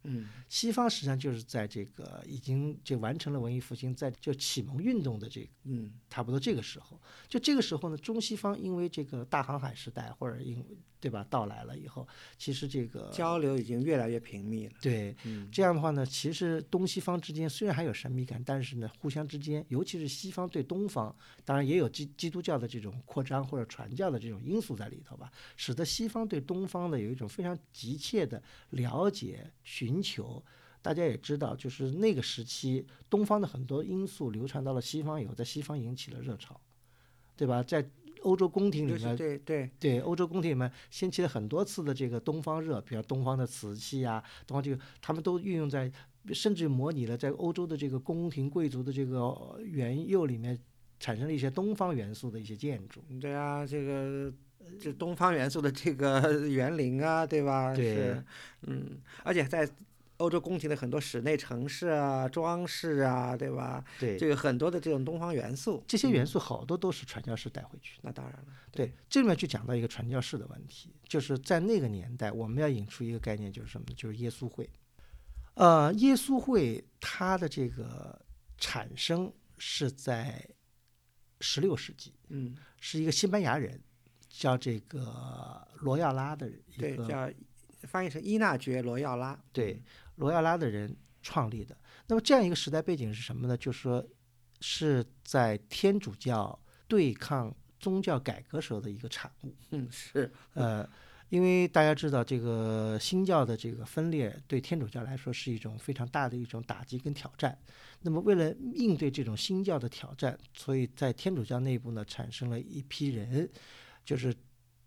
[0.05, 0.29] 嗯。
[0.49, 5.93] 西方实际上就是在这个已经就完成了文艺复兴，在就启蒙运动的这个嗯。
[6.09, 10.65] 差不多这个时候，就这个时候呢，中西方因为这个大航海时代或者因
[11.03, 12.07] 对吧到来了以后，
[12.38, 14.75] 其实这个交流已经越来越频密了。
[14.81, 21.12] 对嗯这样的话呢，其实东西方之间虽然还有神秘感，但是呢，互相之间，尤其是西方对东方，
[21.45, 30.41] 当然也有基基督教的这种扩张或者传教的这种因素在里头吧，使得西方对东方的有一种非常急切的了解、寻求。
[30.81, 36.61] 大家也知道，就是那个时期，东方的很多因素流传到了西方以后，在西方引起了热潮，
[37.37, 37.62] 对吧？
[37.62, 37.89] 在
[38.23, 45.91] 欧洲宫廷里面，对对，对，欧洲宫廷里面掀起了很多次的这个东方热，比如东方的瓷器啊，东方这个他们都运用在，
[46.33, 50.59] 甚至模拟了在欧洲的这个宫廷贵族的这个园囿里面
[50.99, 53.01] 产生了一些东方元素的一些建筑。
[53.20, 54.33] 对啊，这个
[54.81, 57.75] 这东方元素的这个园林啊，对吧？
[57.75, 58.25] 对是，
[58.68, 59.68] 嗯，而且在
[60.23, 63.85] 欧洲宫廷的很多室内城市啊、装饰啊，对吧？
[63.99, 65.83] 对，就有很多的这种东方元素。
[65.89, 68.03] 这些元素好多都是传教士带回去的。
[68.05, 73.95] 那当然了，对，这里面就讲到一个传教士的问题，就是在那个年代，我们要引出一个概念，就是什么呢？
[73.97, 74.70] 就是耶稣会。
[75.55, 78.18] 呃，耶稣会它的这个
[78.57, 80.49] 产生是在
[81.41, 83.79] 十六世纪，嗯，是一个西班牙人，
[84.31, 87.29] 叫这个罗耀拉的一对，叫
[87.83, 89.39] 翻译成伊纳爵罗耀拉。
[89.53, 89.83] 对
[90.23, 91.77] 罗亚拉的人创立的。
[92.07, 93.57] 那么这样一个时代背景是什么呢？
[93.57, 94.05] 就是说
[94.61, 99.55] 是在天主教对抗宗教改革时候的一个产物。
[99.70, 100.89] 嗯，是，呃，
[101.29, 107.59] 因为大家知道，这个新教的这个分裂对天主教来说是一种非常大的一种打击跟挑战。
[108.03, 113.49] 那么，为了应对这种新教的挑战，所以在天主教内部呢，产生了一批人，
[114.05, 114.35] 就是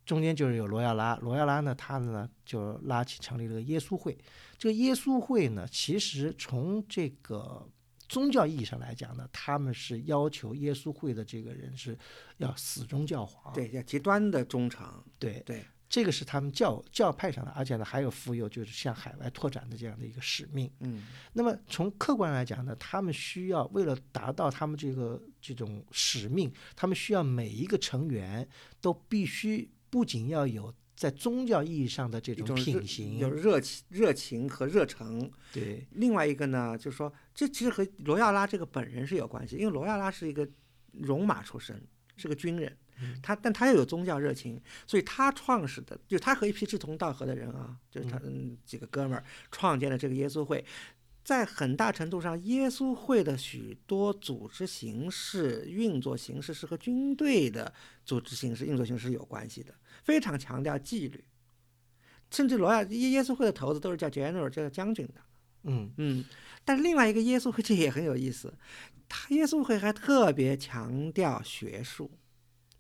[0.06, 4.18] 中间就是有罗亚拉，罗亚拉呢，他呢就拉起成立了个耶稣会。
[4.58, 7.68] 这个耶稣会呢，其实从这个
[8.08, 11.97] 宗教意义上来讲呢，他们是要求耶稣会的这个人是
[12.38, 13.51] 要死忠教皇。
[13.53, 14.86] 对，要极端的忠诚。
[15.18, 20.72] 对对，这个是他们教教派上的，而且呢还有负有就是向海外拓展的这样的一个使命。
[20.82, 28.47] 嗯那么从客观来讲呢，他们需要为了达到他们这个这种使命，他们需要每一个成员
[28.80, 35.32] 都必须不仅要有在宗教意义上的这种品行，有热情、热情和热诚。
[35.54, 40.46] 对另外一个呢，就是说，这其实和罗亚拉这个本人是有关系，因为罗亚拉是一个
[40.91, 41.82] 戎马出身，
[42.18, 42.78] 是个军人，
[43.24, 50.66] 他但他又有宗教热情，所以他创始的，就他和一批志同道合的人啊，就是他嗯几个哥们儿创建了这个耶稣会。
[51.24, 57.74] 在很大程度上，耶稣会的许多组织形式、运作形式是和军队的
[58.06, 59.74] 组织形式、运作形式有关系的，
[60.06, 61.22] 非常强调纪律。
[62.32, 65.22] 甚至罗亚耶耶稣会的头子都是叫 general，叫将军的。
[65.64, 66.24] 嗯嗯，
[66.64, 68.53] 但是另外一个耶稣会这也很有意思，
[69.08, 72.12] 他耶稣会还特别强调学术、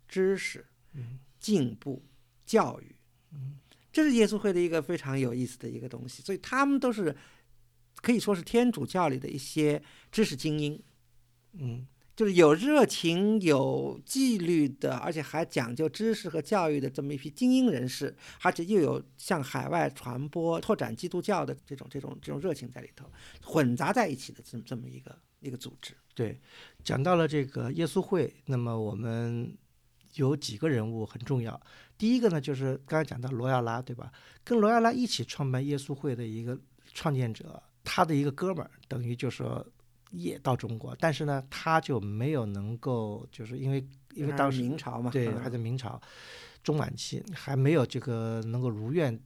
[0.07, 2.03] 知识、嗯进步、
[2.45, 2.95] 教育，
[3.31, 3.59] 嗯
[3.91, 6.21] 这是耶稣会的一个非常有意思的一个东西。
[6.21, 7.15] 所以他们都是
[8.01, 10.83] 可以说是天主教里的一些知识精英，
[11.53, 23.05] 嗯就是有热情、有纪律的，而且还讲究知识和教育的这么一批精英人士，而且又有向海外传播、拓展基督教的这种、这种、这种热情在里头，
[23.43, 25.93] 混杂在一起的这么这么一个一个组织。
[26.13, 26.39] 对，
[26.83, 29.53] 讲到了这个耶稣会，那么我们
[30.13, 31.59] 有几个人物很重要。
[31.97, 34.09] 第一个呢，就是刚才讲到罗亚拉，对吧？
[34.43, 36.57] 跟罗亚拉一起创办耶稣会的一个
[36.93, 39.65] 创建者，他的一个哥们儿，等于就是说
[40.17, 46.01] 也到中国，但是呢，他就没有能够，就是因为因为当时明朝嘛，对，嗯还在明朝
[46.63, 49.19] 中晚期，还没有这个能够如愿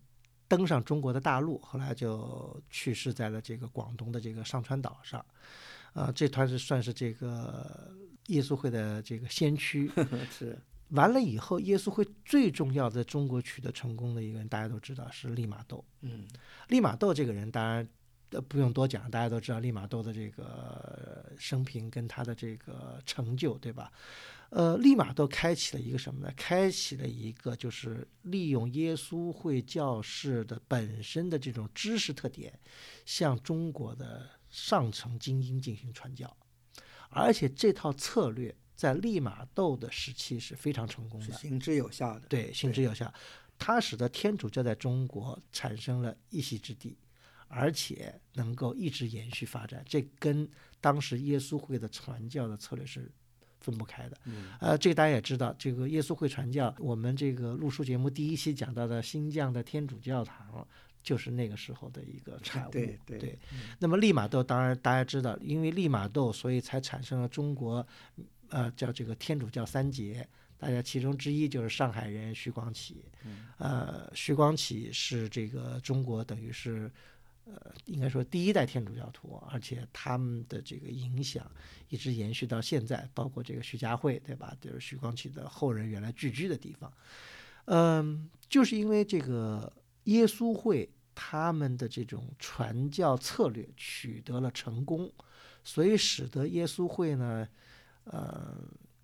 [0.47, 5.23] 登上中国的大陆，后来就去世在了这个广东的这个上川岛上。
[5.93, 7.91] 啊、这团是算是这个
[8.27, 9.91] 耶稣会的这个先驱。
[10.31, 10.57] 是
[10.89, 15.83] 完了以后，耶稣会最重要的中国取得成功的一个人，大家都知道是利玛窦。
[16.01, 16.27] 嗯
[16.67, 17.87] 利玛窦这个人，当然
[18.31, 23.91] 呃不用多讲，大家都知道利玛窦的这个呃生平跟他的这个成就，对吧？
[24.51, 26.33] 呃，利玛窦开启了一个什么呢？
[26.35, 32.59] 开启了一个就是利用耶稣会教士的本身的这种知识特点，
[33.05, 36.35] 向中国的上层精英进行传教，
[37.09, 41.27] 而且这套策略在利玛窦的时期是非常成功的。
[41.27, 42.27] 是行之有效的。
[42.27, 43.13] 对，行之有效。
[43.59, 46.97] 它使得天主教在中国产生了一席之地，
[47.49, 49.83] 而且能够一直延续发展。
[49.85, 50.47] 这跟
[50.79, 53.11] 当时耶稣会的传教的策略是
[53.59, 54.17] 分不开的。
[54.23, 60.65] 嗯呃，这个大家也知道，这个耶稣会传教，我们这个录书节目第一期讲到的新疆的天主教堂，
[61.03, 62.71] 就是那个时候的一个产物。
[62.71, 63.37] 对对
[63.79, 67.85] 那么利玛窦当然大家知道，因为利玛窦，所以才产生了中国，
[68.49, 70.25] 呃，叫这个天主教三杰。
[70.57, 73.05] 大家其中之一就是上海人徐光启，
[73.59, 76.91] 呃，徐光启是这个中国等于是，
[77.51, 81.49] 呃，应该说第一代天主教徒，而且他们的这个影响
[81.87, 84.55] 一直延续到现在，包括这个徐家汇，对吧？
[84.61, 86.93] 就是徐光启的后人原来聚居的地方。
[87.65, 89.71] 嗯，就是因为这个
[90.03, 95.11] 耶稣会他们的这种传教策略取得了成功，
[95.63, 97.47] 所以使得耶稣会呢，
[98.03, 98.55] 呃。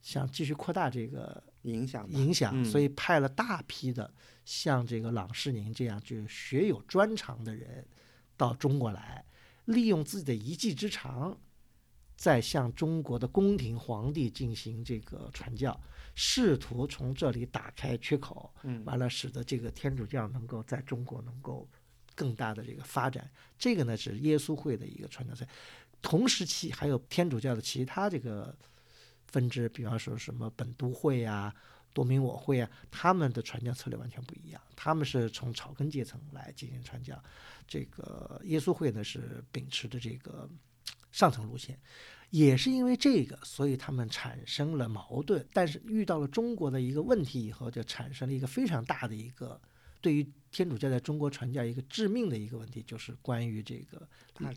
[0.05, 4.13] 想继续扩大这个影响影响，所以派了大批的
[4.45, 7.83] 像这个朗世宁这样就是学有专长的人
[8.37, 9.25] 到中国来，
[9.65, 11.37] 利用自己的一技之长，
[12.15, 15.79] 在向中国的宫廷皇帝进行这个传教，
[16.13, 18.53] 试图从这里打开缺口，
[18.85, 21.67] 完了使得这个天主教能够在中国能够
[22.15, 23.29] 更大的这个发展。
[23.57, 25.47] 这个呢是耶稣会的一个传教赛，
[26.01, 28.55] 同时期还有天主教的其他这个。
[29.27, 31.53] 分支，比方说什么本都会啊、
[31.95, 34.61] 多明我会啊，他们的传教策略完全不一样。
[34.75, 37.17] 他们是从草根阶层来进行传教，
[37.65, 40.47] 这个耶稣会呢是秉持的这个
[41.13, 41.79] 上层路线。
[42.31, 45.47] 也是因为这个，所以他们产生了矛盾。
[45.53, 49.61] 但是遇到了中国的一个问题以后，就产生了一个非常大的一个
[50.01, 54.05] 对于天主教在中国传教一个致命的一个问题，就是关于这个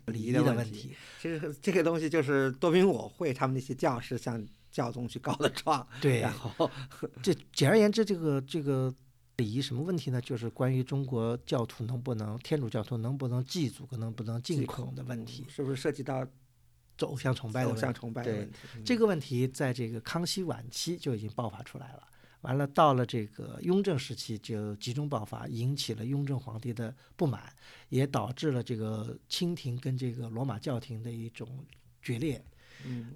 [0.07, 0.93] 礼仪的问题。
[1.21, 4.45] 其实这个东西就是多明我会他们那些教士像。
[4.71, 6.69] 教宗去告的状， 对，然后
[7.23, 8.93] 这简而言之，这个这个
[9.37, 10.21] 礼仪什么问题呢？
[10.21, 16.25] 就是关于中国教徒能不能天主教徒能不能祭祖，能不能进孔的问题，是不是涉及到
[17.01, 18.57] 偶像崇拜的偶像崇拜的问题？
[18.85, 22.03] 这个问题在这个康熙晚期就已经爆发出来了，
[22.41, 27.51] 完了到了这个雍正时期就集中爆发，引起了雍正皇帝的不满，
[27.87, 31.65] 也导致了这个清廷跟这个罗马教廷的一种
[32.01, 32.43] 决裂。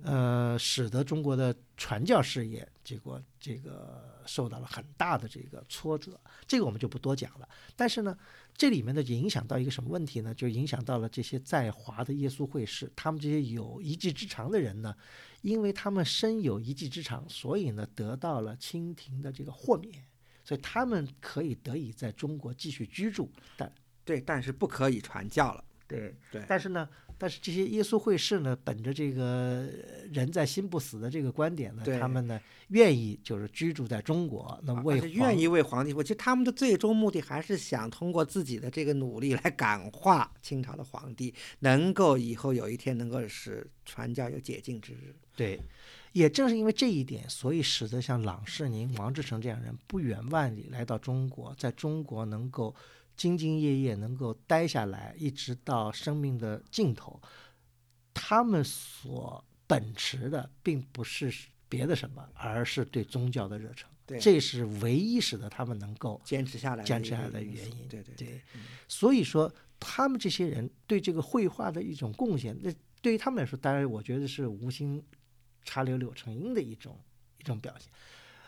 [0.03, 7.47] 呃，使得中国的传教事业结果这个受到了很大的这个挫折，这个我们就不多讲了。
[7.76, 8.18] 但是呢，
[8.57, 10.34] 这里面的影响到一个什么问题呢？
[10.36, 14.93] 就影响到了这些在华的耶稣会士，他们这些有一技之长的人呢，
[15.41, 20.03] 因为他们身有一技之长，所以呢得到了清廷的这个豁免，
[20.43, 23.32] 所以他们可以得以在中国继续居住。
[23.55, 25.64] 但对，但是不可以传教了。
[25.88, 26.89] 对对，但是呢。
[27.24, 29.65] 但是这些耶稣会士呢，本着这个
[30.11, 36.03] 人在心不死的这个观点呢，他们呢愿意就是居住在中国，那为愿意为皇帝服务。
[36.03, 45.15] 其实他们的最终目的还是想通过自己的这个努力来感化清朝的皇帝，能够以后有一天能够使传教有解禁之日。
[45.34, 45.57] 对，
[46.11, 52.76] 也正是因为这一点，所以使得像郎世宁、王志成这样人不远万里来到中国，在中国能够。
[53.24, 57.21] 兢兢业业能够待下来，一直到生命的尽头，
[58.13, 61.34] 他们所秉持的并不是
[61.69, 63.89] 别的什么，而是对宗教的热忱。
[64.05, 67.88] 对，这是唯一使得他们能够坚持下来、坚持下来的原因。
[67.88, 68.41] 对对对。
[68.89, 69.49] 所以说，
[69.80, 72.69] 他们这些人对这个绘画的一种贡献，那
[73.01, 75.01] 对于他们来说，当然我觉得是无心
[75.63, 76.99] 插柳柳成荫的一种
[77.39, 77.89] 一种表现。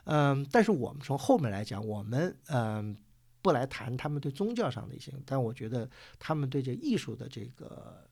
[0.04, 2.98] 嗯，但是我们从后面来讲，我们嗯。
[3.46, 5.88] 不来谈他们对宗教上的一些，但我觉得
[6.18, 8.04] 他们对这艺术的这个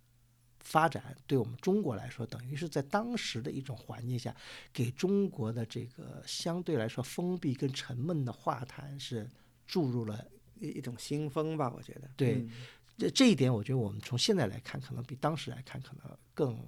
[0.60, 4.36] 发展，对我们中国来说，等于是在当时的一种环境下，
[4.72, 9.28] 给中国的这个相对来说封闭跟沉闷的画坛是
[9.66, 10.24] 注入了
[10.60, 11.74] 一一种新风吧。
[11.76, 12.48] 我觉得，对
[12.96, 16.64] 这这一点，我觉得我们从现在来看，可能比当时来看可能更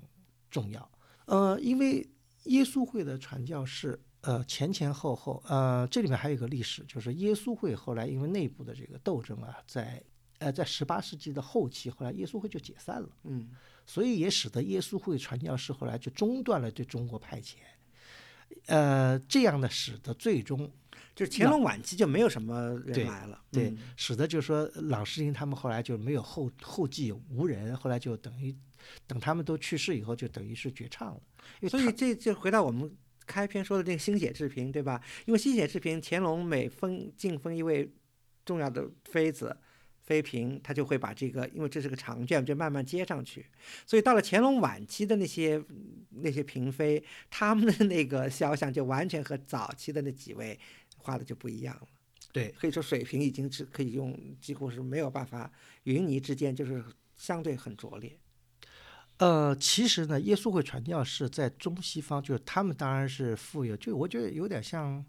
[0.49, 0.91] 重要。
[1.25, 2.03] 呃，因为
[2.45, 4.01] 耶稣会的传教士。
[4.25, 10.01] 呃，前前后后，呃，这里面还有一个历史，就是耶稣会后来因为内部的这个斗争啊，在
[10.39, 13.49] 呃在十八世纪的后期，后来耶稣会就解散了，嗯，
[13.85, 17.57] 所以也使得耶稣会传教士后来就中断了对中国派遣，
[18.65, 20.71] 呃，这样呢，使得最终
[21.13, 28.55] 就是乾隆晚期就没有什么人来了，对，使得就是说郎世宁他们后来就没有后后继无人，后来就等于
[29.05, 32.91] 等他们都去世以后，就等于是绝唱了，所以这就回到我们。
[33.25, 35.01] 开篇说的这个新写治平，对吧？
[35.25, 37.89] 因为新写治平，乾隆每封进封一位
[38.45, 39.57] 重要的妃子、
[40.03, 43.45] 妃嫔，他就会把这个，因为这是个长卷，就慢慢接上去。
[43.85, 45.63] 所以到了乾隆晚期的那些
[46.09, 50.59] 那些嫔妃，他们的那个肖像就完全和早期的那几位
[50.97, 51.87] 画的就不一样了。
[52.31, 55.51] 对，可以说水平已经是可以用，几乎是没有办法
[55.83, 56.83] 云泥之间，就是
[57.15, 58.17] 相对很拙劣。
[59.17, 65.03] 呃，其实呢，耶稣会传教士在中西方，就是他们当然是富有，就我觉得有点像，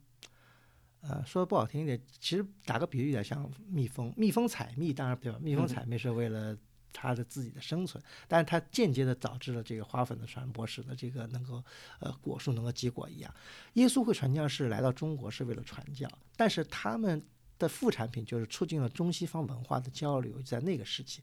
[1.01, 4.15] 呃，说的不好听一点，其实打个比喻，有点像蜜蜂。
[4.17, 5.39] 蜜蜂采蜜，当然对吧？
[5.43, 6.57] 蜜蜂采蜜是为了
[6.93, 11.63] 它的自己的生存，但是它间接的导致了这个花粉的传播，使得这个能够
[11.99, 13.35] 呃果树能够结果一样。
[13.73, 17.21] 耶稣会传教士来到中国是为了传教，但是他们
[17.59, 21.23] 的副产品就是促进了中西方文化的交流，在那个时期，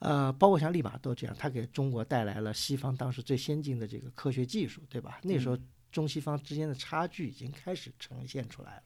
[0.00, 5.20] 呃，包括像利玛窦这样，他给中国带来了西方当时最先进的这个科学技术，对吧？
[5.22, 5.56] 那时候
[5.92, 8.82] 中西方之间的差距已经开始呈现出来了。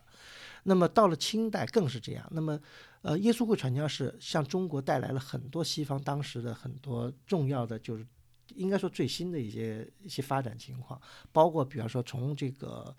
[0.64, 2.28] 那么到了清代更是这样。
[2.30, 2.60] 那么，
[3.00, 8.06] 呃，耶稣会传教士向中国带来了很多西方当时的很多重要的，就是
[8.54, 11.00] 应该说最新的一些一些发展情况，
[11.32, 12.94] 包括比方说从这个，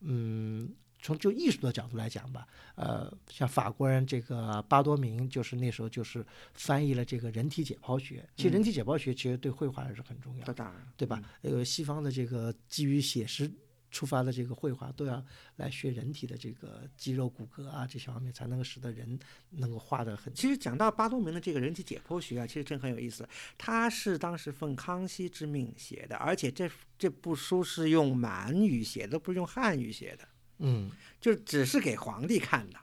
[0.00, 0.74] 嗯。
[1.06, 2.44] 从就艺术的角度来讲吧，
[2.74, 8.28] 呃，像法国人这个巴多明，就是那时候就是翻译了这个人体解剖学。
[8.34, 11.22] 其实人体解剖学其实对绘画也是很重要，当然，对吧？
[11.42, 13.48] 呃，西方的这个基于写实
[13.88, 19.16] 出发的这个绘画，都要来学人体的这个肌肉骨骼啊这些方面，才能够使得人
[19.50, 20.34] 能够画得很。
[20.34, 23.28] 其实讲到巴多明的这个人体解剖学啊，其实真很有意思。
[23.56, 30.26] 他是当时奉康熙之命写的，而且这这部书是用满语写的，不是用汉语写的。
[30.58, 30.90] 嗯，
[31.20, 32.78] 就只是给皇帝看的，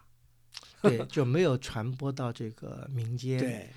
[0.82, 3.40] 对，就没有传播到这个民间。
[3.40, 3.70] 对，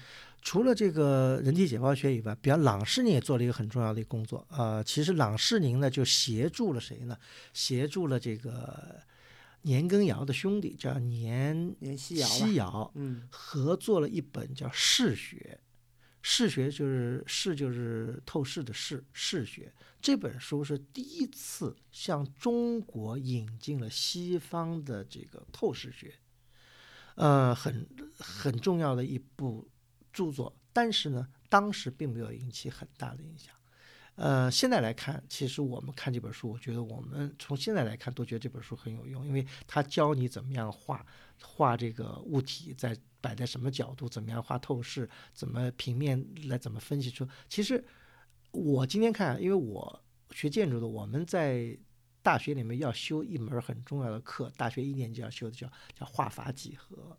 [0.43, 4.47] 除了这个人体解剖学以外，比方郎世宁也做了一个很重要的工作。
[4.51, 7.17] 呃，其实郎世宁呢，就协助了谁呢？
[7.53, 9.01] 协助了这个
[9.63, 15.59] 年羹尧的兄弟，叫年年希尧，希尧，嗯，合作了一本叫《世学》。
[16.29, 19.73] 视学就是视，就是透视的视，视学
[20.03, 26.13] 这本书是第一次向中国引进了西方的这个透视学，
[27.15, 29.69] 呃，很很重要的一部
[30.13, 30.53] 著作。
[30.73, 33.55] 但是呢，当时并没有引起很大的影响。
[34.17, 41.07] 呃，现在来看，其实我们看这本书，我觉得我们从现在来看都觉得这本书很有用，因为它教你怎么样画
[41.41, 42.99] 画这个物体在。
[43.27, 47.27] 摆在什么角度，怎么样画透视，怎么平面来怎么分析出？
[47.49, 47.85] 其实
[48.53, 50.01] 我今天看，因为我
[50.31, 51.77] 学建筑的，我们在
[52.23, 55.67] 大学里面要修一门很重要的课，大学一年级要修的叫
[55.99, 57.19] 叫画法几何。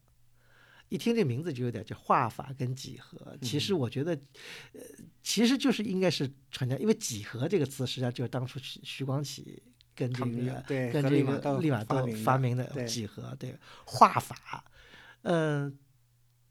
[0.87, 3.37] 一听这名字就有点叫画法跟几何。
[3.41, 4.13] 其实我觉得，
[4.71, 4.81] 呃，
[5.21, 9.61] 其实就是应该是传家，因为几何这个词实际上就是当初徐徐光启
[9.93, 13.53] 跟这个跟这个利玛窦发明的几何，对
[13.85, 14.63] 画法，
[15.23, 15.77] 嗯。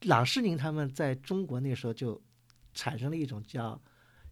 [0.07, 2.20] 郎世宁他们在中国那时候就
[2.72, 3.80] 产生了一种叫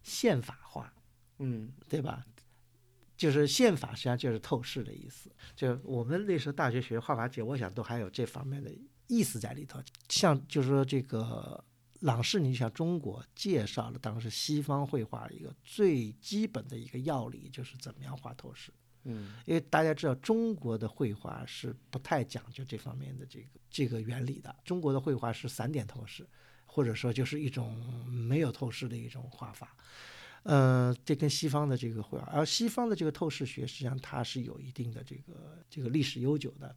[0.03, 0.93] 宪法化，
[1.39, 2.25] 嗯，对吧？
[3.17, 5.31] 就是宪法实际上就是透视的意思。
[5.55, 8.69] 就我们那时候大学学画法解，我想都还有这方面的
[9.07, 9.81] 意思在里头。
[10.09, 11.63] 像就是说这个
[12.01, 18.71] 朗世宁向中国介绍了当时西方绘画一个最基本的一个要理，就是怎么样画透视。
[19.05, 24.55] 嗯，因为大家知道中国的绘画是不太讲究这方面的这个这个原理的。
[24.63, 26.27] 中国的绘画是散点透视，
[26.65, 29.75] 或者说就是一种没有透视的一种画法。
[30.45, 36.75] 呃，这跟西方的这个绘画，而西方的这个透视学，实际上它是有一定的这个这个历史悠久的，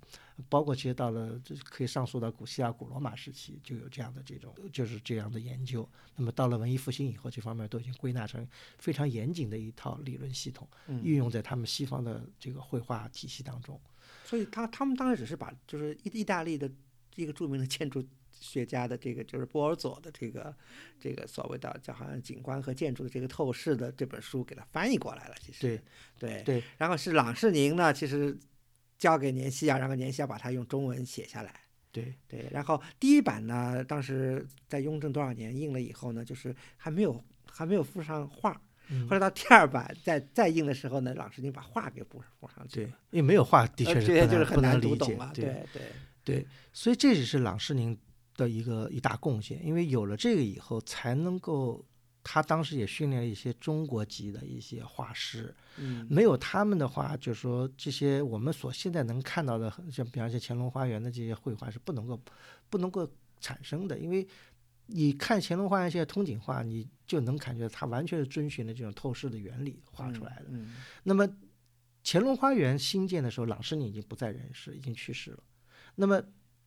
[0.48, 5.86] 包括其实到了这可以上溯到古希腊、古罗马时期就有这样的这种就是这样的研究。
[6.16, 8.48] 那么到了文艺复兴以后，这方面都已经归纳成
[8.78, 10.66] 非常严谨的一套理论系统，
[11.02, 13.78] 运用在他们西方的这个绘画体系当中。
[14.24, 16.70] 所以他他们当时只是把就是意意大利的
[17.16, 18.02] 一个著名的建筑。
[18.40, 20.54] 学家的这个就是波尔佐的这个
[21.00, 25.80] 这个所谓的叫好像景观和建筑的这个透视的这本书给他翻译过来了，其实对
[26.18, 28.38] 对对，然后是朗世宁呢，其实
[28.96, 31.60] 交给年希尧，然后年希尧把它用中文写下来，
[31.92, 38.52] 对对，然后第一版呢，当时在雍正多少年印了以后呢，就是还没有还没有附上画，
[39.08, 45.82] 后来到第二版再再印的时候呢，朗世宁把画给补附上去了，对，因为没有画的确是就是很难读懂了，对对
[46.24, 47.98] 对，所以这也是朗世宁。
[48.38, 51.84] 的一个一大贡献，因为有了这个以后，才能够
[52.22, 62.18] 他当时也训练了一些中国籍的一些画师，嗯，没有他们的话，就是说这些我们所现在能看到的，像比方说乾隆花园的这些绘画是不能够
[62.70, 63.10] 不能够
[63.40, 64.26] 产生的，因为
[64.86, 70.46] 你看乾隆花园现在通景画，你就能感觉它完全是遵循了这种透视的原理画出来的。
[70.50, 71.28] 嗯，那么
[72.04, 75.42] 乾隆花园新建的时候，郎世宁已经不在人世，已经去世了。
[75.96, 76.22] 那么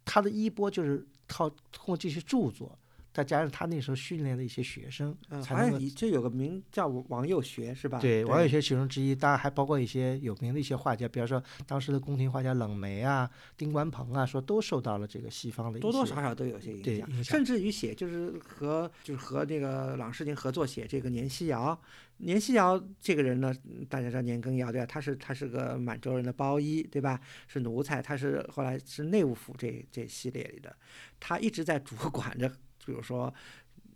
[0.05, 2.77] 他的衣钵就是靠通过这些著作，
[3.13, 7.99] 再加上他那时候训练的一些学生，嗯，才能够好像以这有个名叫王右学是吧？
[7.99, 21.79] 对，王有学其中之一，当然还包括一些有名的一些画家，比方说当时的宫廷画家冷梅啊、丁关鹏啊，说都受到了这个西方的一多多少少都有些影响，影响甚至于写就是和就是和那个郎世宁合作写这个年希尧。
[22.23, 24.85] 年希尧这个人呢，嗯大家知道年羹尧对吧？
[24.85, 27.19] 他是他是个满洲人的包衣对吧？
[27.47, 30.75] 是奴才，他是后来是内务府这这系列里的，
[31.19, 32.51] 他一直在主管着，
[32.85, 33.33] 比如说，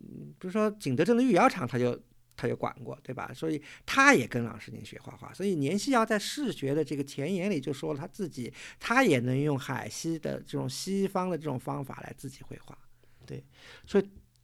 [0.00, 2.00] 嗯，比如说景德镇的御窑厂，他就。
[2.38, 3.32] 他就管过，对吧？
[3.34, 5.32] 所以他也跟郎世宁学画画。
[5.32, 12.76] 所以年希尧在视觉的这个前言里就说了，他自己他也能用海西的这种西方的这种方法来自己绘画。
[13.24, 13.42] 对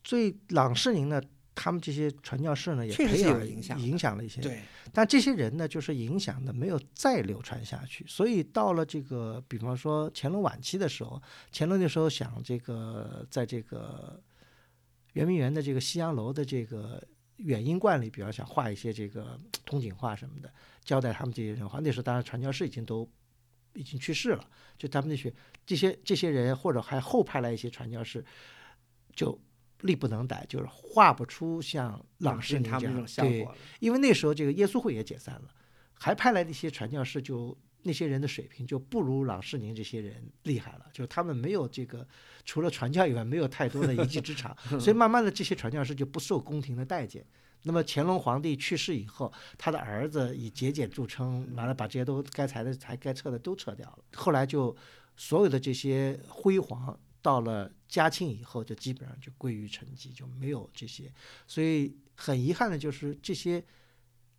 [0.02, 1.20] 所以郎世宁呢，
[1.54, 4.50] 他们这些传教士呢，也确实有培养影响影响了一些人。
[4.50, 11.20] 对，但这些人呢，就是影响的没有再流传下去，所以到了这个，比方说乾隆晚期的时候，
[11.52, 14.18] 乾隆那时候想这个在这个
[15.12, 17.02] 圆明园的这个西洋楼的这个
[17.36, 20.52] 远音观里，比方想画一些这个通景画什么的，
[20.84, 21.80] 交代他们这些人画。
[21.80, 23.08] 那时候当然传教士已经都
[23.74, 24.48] 已经去世了，
[24.78, 25.32] 就他们那些
[25.66, 28.24] 这些这些人，或者还后派来一些传教士，
[29.14, 29.38] 就
[29.80, 33.58] 力不能逮，就是画不出像朗世宁这样效对果了。
[33.80, 35.48] 因为那时候这个耶稣会也解散了，
[35.94, 42.06] 还派来的一些传教士就那些人的水平就不如郎世宁这些人厉害了，就是他们没有这个
[42.44, 47.24] 除了传教以外没有太多的一技之长， 所以慢慢的这些传教士就不受宫廷的待见。
[47.64, 53.98] 那么乾隆皇帝去世以后，他的儿子以节俭著称，完了把这些都该裁的裁、该撤的都撤掉了。
[54.14, 54.76] 后来就
[55.16, 61.12] 所有的这些辉煌，到了嘉庆以后，就基本上就归于沉寂，就没有这些。
[61.46, 63.64] 所以很遗憾的就是这些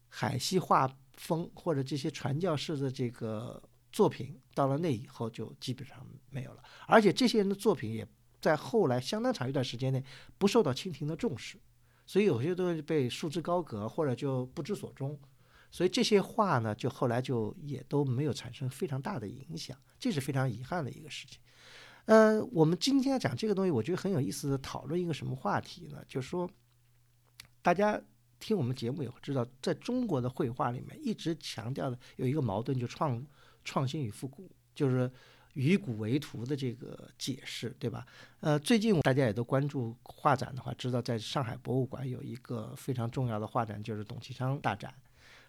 [0.09, 0.85] 海西画
[1.15, 3.61] 风或者这些传教士的这个
[3.91, 6.63] 作品，到了那以后就基本上没有了。
[6.87, 8.07] 而且这些人的作品也
[8.41, 10.03] 在后来相当长一段时间内
[10.37, 11.57] 不受到清廷的重视，
[12.05, 15.19] 所以有些都是被束之高阁或者就不知所终。
[15.71, 21.39] 所以这些画呢，就后来就也都没有产生非常大的影响，这是非常遗憾的一个事情。
[22.05, 26.03] 呃，我们今天要讲这个东西，我觉得很有意思的讨论一个什么话题呢？
[26.07, 26.47] 就是说，
[27.63, 27.99] 大家
[28.43, 33.25] 听我们节目也会知道，在中国的绘画里面一直强调的有一个矛盾，就创
[33.63, 35.09] 创新与复古，就是
[35.53, 38.05] 以古为图的这个解释，对吧？
[38.41, 44.93] 呃，最近大家也都关注画展的话，知道在上海博物馆有一个非常重要的画展，就是董其昌大展。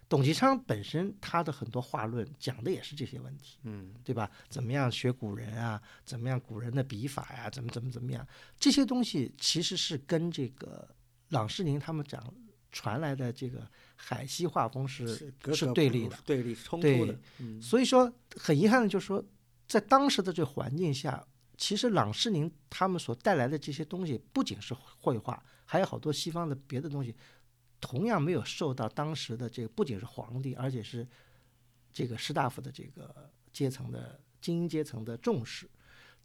[0.06, 4.30] 董其昌本身他的很多画论讲的也是这些问题，嗯，对吧？
[4.50, 5.80] 怎么样学古人啊？
[6.04, 7.48] 怎么样古人的笔法呀？
[7.48, 8.24] 怎么怎么怎么样？
[8.60, 10.86] 这些东西其实是跟这个
[11.30, 12.22] 郎世宁他们讲
[12.74, 13.64] 传来的这个
[13.94, 15.06] 海西画风是
[15.54, 16.18] 是对立的。
[16.26, 17.16] 对立冲突的。
[17.38, 19.24] 嗯，所以说很遗憾的就是说，
[19.68, 21.24] 在当时的这环境下，
[21.56, 27.14] 其实郎世宁他们所带来的这些东西，不仅是绘画，还有好多西方的别的东西，
[27.80, 31.06] 同样没有受到当时的这个不仅是皇帝，而且是
[31.92, 35.70] 这个士大夫的这个阶层的精英阶层的重视，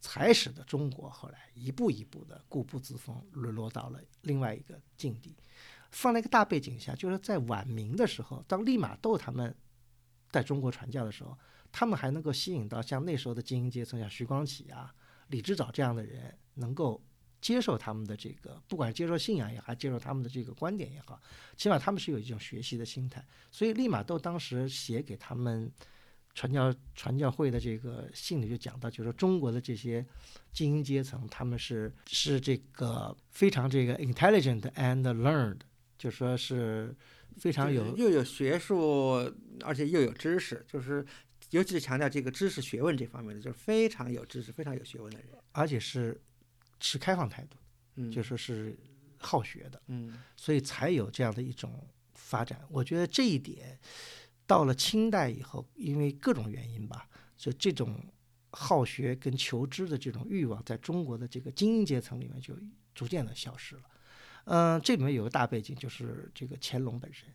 [0.02, 5.36] 才使得中国后来一步一步的固步自封，沦落到了另外一个境地。
[5.92, 9.56] 放在一个大背景下，就是在晚明的时候，当利玛窦他们
[10.32, 11.38] 在中国传教的时候，
[11.72, 14.94] 他们还能够吸引到像那时候的精英阶层，像徐光启啊、
[15.28, 17.02] 李之藻这样的人，能够
[17.42, 21.20] 接受他们的这个，不管接受信仰也好，还接受他们的这个观点也好，
[21.56, 23.26] 起码他们是有一种学习的心态。
[23.50, 25.72] 所以利玛窦当时写给他们
[26.36, 30.06] 传教传教会的这个信里就讲到，就是说中国的这些
[30.52, 35.60] 精英阶层，他们是是这个非常这个 intelligent and learned，
[36.00, 36.96] 就说是
[37.38, 39.32] 非常有又有学术，
[39.64, 41.06] 而且又有知识，就是
[41.52, 45.28] 尤其是强调这个知识学问这方面的，就是非常有知识、非常有学问的人。
[45.52, 46.20] 而且是
[46.80, 47.58] 持开放态度，
[47.96, 48.76] 嗯，就说是
[49.18, 52.62] 好学的，嗯所以才有这样的一种发展。
[52.70, 53.78] 我觉得这一点
[54.48, 58.02] 到了清代以后，因为各种原因吧，就这种
[58.52, 62.56] 好学跟求知的这种欲望，在中国的这个精英阶层里面就
[62.96, 63.82] 逐渐的消失了。
[64.52, 67.28] 嗯、这里面有个大背景，就是这个乾隆本身。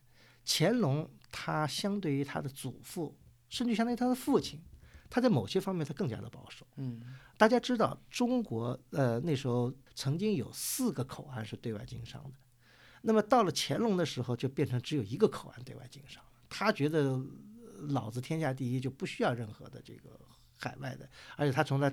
[0.45, 3.17] 乾隆他相对于他的祖父，
[3.49, 4.61] 甚至相当于他的父亲，
[5.09, 6.67] 他在某些方面他更加的保守。
[6.77, 7.01] 嗯
[7.37, 12.37] 大家知道，中国呃那时候曾经有四个口岸是对外经商的，
[13.03, 16.31] 那么到了乾隆的时候，就变成只有一个口岸对外经商了。
[16.49, 17.27] 他觉得呃
[17.91, 20.19] 老子天下第一，就不需要任何的这个
[20.59, 21.93] 海外的，而且他从他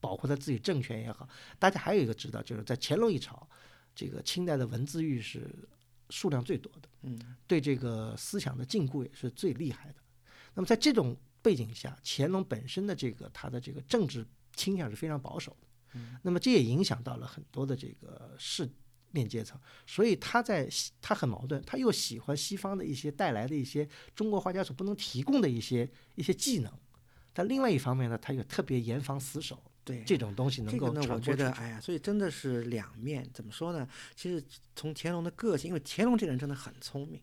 [0.00, 1.28] 保护他自己政权也好。
[1.58, 3.48] 大家还有一个知道，就是在乾隆一朝，
[3.98, 5.50] 这个清代的文字狱是
[6.08, 6.88] 数量最多的。
[7.02, 7.18] 嗯
[7.48, 9.96] 对这个思想的禁锢也是最厉害的。
[10.54, 14.24] 那么在这种背景下，乾隆本身的这个他的这个政治
[14.54, 18.68] 倾向是非常保守的，那么这也影响到了很多的这个市
[19.10, 20.68] 面阶层，所以他在
[21.00, 26.72] 他很矛盾，他又喜欢西方的一些带来的一些中国画家所不能提供的一些一些技能，
[27.32, 31.20] 但另外一方面呢，他又特别严防死守，对这种东西能够这个呢，我。
[31.20, 33.28] 觉得，哎呀，所以真的是两面。
[33.32, 33.88] 怎么说呢？
[34.14, 34.44] 其实
[34.76, 37.20] 从乾隆的个性，因为乾隆这个人真的很聪明，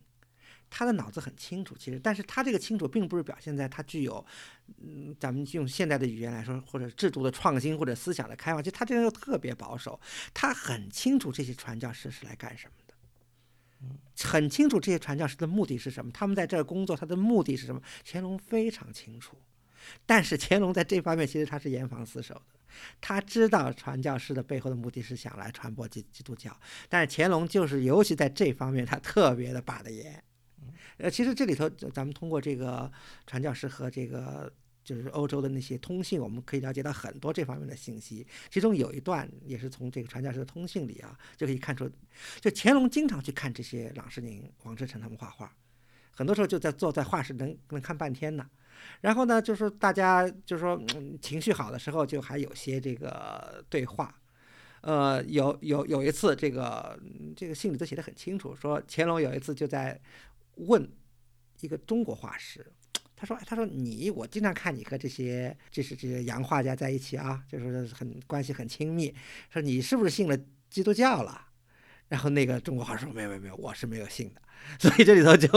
[0.69, 1.75] 他的脑子很清楚。
[1.77, 4.25] 其实，但是他这个清楚，并不是表现在他具有，
[4.81, 8.63] 嗯，咱们用现代的语言来说，或者制度的创新，或者思想的开放。
[8.63, 9.99] 其实他这个人又特别保守，
[10.33, 12.93] 他很清楚这些传教士是来干什么的。
[14.23, 17.81] 很清楚这些传教士的目的是什么，他们在这儿工作，他的目的是什么？
[18.05, 19.37] 乾隆非常清楚，
[20.05, 22.59] 但是乾隆在这方面其实他是严防死守的。
[22.99, 26.55] 他知道传教士的背后的目的是想来传播基基督教，
[26.89, 30.21] 但是乾隆就是尤其在这方面他特别的把得严。
[30.97, 32.91] 呃，其实这里头咱们通过这个
[33.25, 34.51] 传教士和这个
[34.83, 38.25] 就是欧洲的那些通信，我们可以了解到很多这方面的信息。
[38.49, 41.89] 其中有一段也是从这个传教士的通信里啊，就可以看出，
[42.41, 45.53] 就乾隆经常去看这些郎世宁、王志成他们画画，
[46.11, 48.49] 很多时候就在坐在画室能能看半天呢。
[49.01, 54.13] 然后呢，就是大家就是说、嗯、情绪好的时候，就还有些这个对话。
[54.81, 56.99] 呃，有有有一次，这个
[57.35, 59.99] 这个信里都写的很清楚，说乾隆有一次就在
[60.57, 60.87] 问
[61.61, 62.63] 一个中国画师，
[63.15, 69.11] 他说：“，他说你，我经常看你和这些这是这些洋画家在一起啊，就是很关系很亲密，
[69.49, 70.37] 说你是不是信了
[70.69, 71.47] 基督教了？”
[72.07, 74.41] 然后那个中国话说：“没有没有没有，我是没有信的。
[74.79, 75.47] ”所以这里头就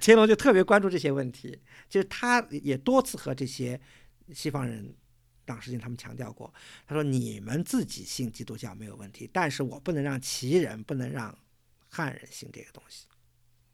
[0.00, 3.80] 乾隆就特别关注这些问题，就是他也多次和这些
[4.32, 4.94] 西方人。
[5.46, 6.50] 党世经他们强调过，
[6.86, 11.38] 他说：“你们自己信基督教没有问题，但是我不能让旗人，不能让
[11.90, 13.06] 汉人信这个东西。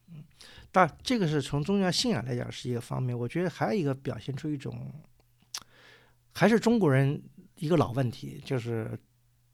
[0.09, 0.25] 嗯，
[0.73, 4.93] 但，这个是从宗教信仰来讲是一个方面，我觉得还有一个表现出一种，
[6.35, 7.23] 还是中国人
[7.55, 8.99] 一个老问题，就是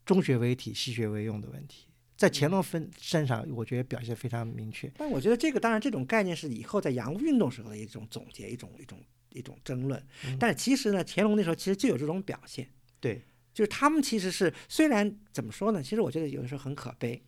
[0.03, 1.86] 中学为体，西学为用的问题。
[2.17, 4.91] 在乾隆分身上，我觉得表现非常明确。
[4.97, 8.99] 但我觉得这个当然，这种概念是以后在洋务运动时候的一种总结，一种一种
[9.29, 10.03] 一种争论。
[10.39, 12.67] 但是其实呢，乾隆那时候其实就有这种表现，
[12.99, 13.21] 对，
[13.53, 17.23] 就是他们其实是虽然怎么说呢，其实我觉得有的时候很可悲。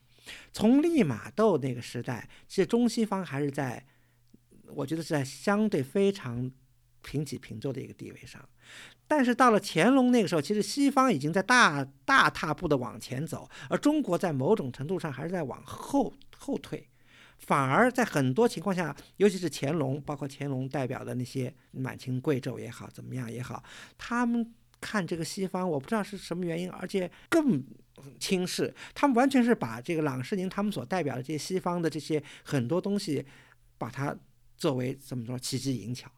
[0.51, 3.85] 从利玛窦那个时代，其实中西方还是在，
[4.67, 6.51] 我觉得是在相对非常
[7.01, 8.47] 平起平坐的一个地位上。
[9.07, 16.87] 但是到了乾隆那个时候，其实西方已经在大大踏步的往前走，而中国在某种程度上还是在往后后退。
[17.39, 23.63] 反而在很多情况下，尤其是乾隆，包括乾隆代表的那些满清贵胄也好，怎么样也好，
[23.97, 27.63] 他们看这个西方，我不知道是什么原因，而且更
[28.19, 28.75] 轻视。
[28.93, 33.25] 他们完全是把这个郎世宁他们所代表的这些西方的这些很多东西，
[33.77, 34.13] 把它
[34.57, 36.11] 作为怎么说奇技淫巧，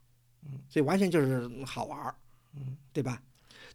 [0.70, 2.16] 所以完全就是好玩儿，
[2.56, 3.22] 嗯，对吧？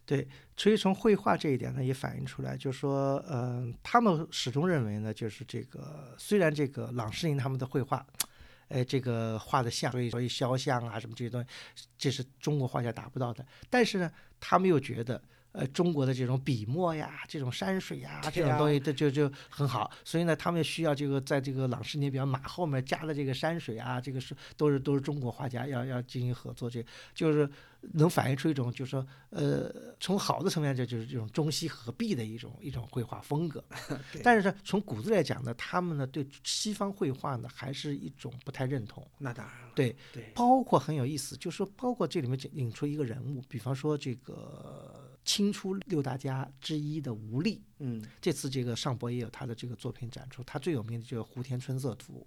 [0.05, 8.05] 对，所以从绘画这一点呢，也反映出来，就是说，嗯、他们始终认为呢，就是这个虽然这个郎世宁他们的绘画，
[8.69, 11.43] 哎，这个画的像，所以所以肖像啊什么这些东
[11.75, 15.21] 西，这是中国画家达不到的，但是呢，他们又觉得。
[15.53, 19.89] 呃，中国的这种笔墨呀，这种山水呀，这种东西，这就就很好。
[20.03, 26.85] 所以呢，他们需要这个在这个朗世宁，比方马后面加的这个山水啊，这个是都是都是中国画家要要进行合作，这
[27.15, 27.49] 就是
[27.93, 33.63] 能反映出一种，就是说，呃，从好的层面，这就是这种中西合璧的一种一种绘画风格。
[34.23, 39.07] 但是呢，从骨子来讲呢，他们呢对西方绘画呢还是一种不太认同。
[39.17, 52.25] 那当然了，对，对，包括很有意思，就是说，包括这里面引出一个人物，比方说这个清初六大家之一的吴俪，嗯这次这个上博也有他的这个作品展出，他最有名的就是《湖田春色图》。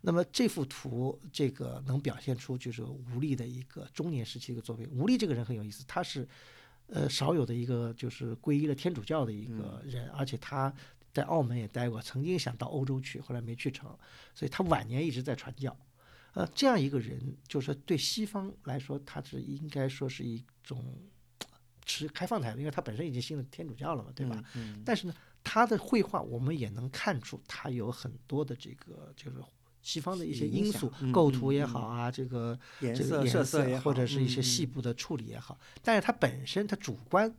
[0.00, 4.84] 那么这幅图，这个能表现出就是吴俪的一个中年时期的一个作品。
[4.90, 6.28] 吴俪这个人很有意思，他是
[6.88, 10.74] 呃少有的一个就是皈依了天主教的一个人，而且他
[11.12, 13.96] 在澳门也待过，曾经想到欧洲去，后来没去成，
[14.34, 15.76] 所以他晚年一直在传教。
[16.32, 20.84] 呃，这样一个人，就是对西方来说，他是应该说是一种
[21.90, 24.42] 持开放态度，因为他本身已经信了天主教了嘛，对吧？
[24.54, 29.38] 嗯，但是呢，他的绘画我们也能看出他有很多的这个就是
[29.82, 37.34] 西方的一些因素，构图也嗯好啊，这个颜色这个颜色色也好或者是一些嗯细部的处理也好，但是他本身他主观，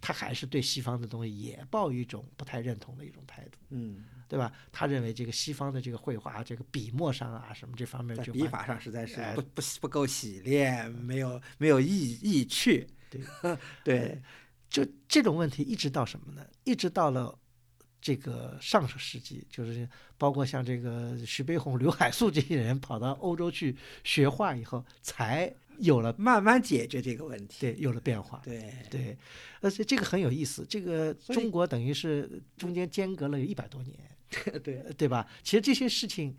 [0.00, 4.52] 他还是对西方的东西也抱一种不太认同的一种态度，嗯，对吧？
[4.70, 13.20] 他认为这个西方的这个绘画，这个笔墨上啊什么这方面在就笔法上实在是哎不不不够洗练，没有没有意意趣，对
[13.84, 14.22] 对，
[14.68, 16.46] 就这种问题一直到什么呢？
[16.64, 17.36] 一直到了
[18.00, 19.86] 这个上个世纪，就是
[20.16, 27.56] 包括像这个徐悲鸿、刘海粟这些人跑到欧洲去学画以后，才有了慢慢解决这个问题。
[27.60, 28.40] 对有了变化。
[28.44, 29.18] 对对，
[29.60, 30.64] 而且这个很有意思。
[30.68, 33.98] 这个中国等于是中间间隔了有一百多年，
[34.62, 35.26] 对呃对吧？
[35.42, 36.36] 其实这些事情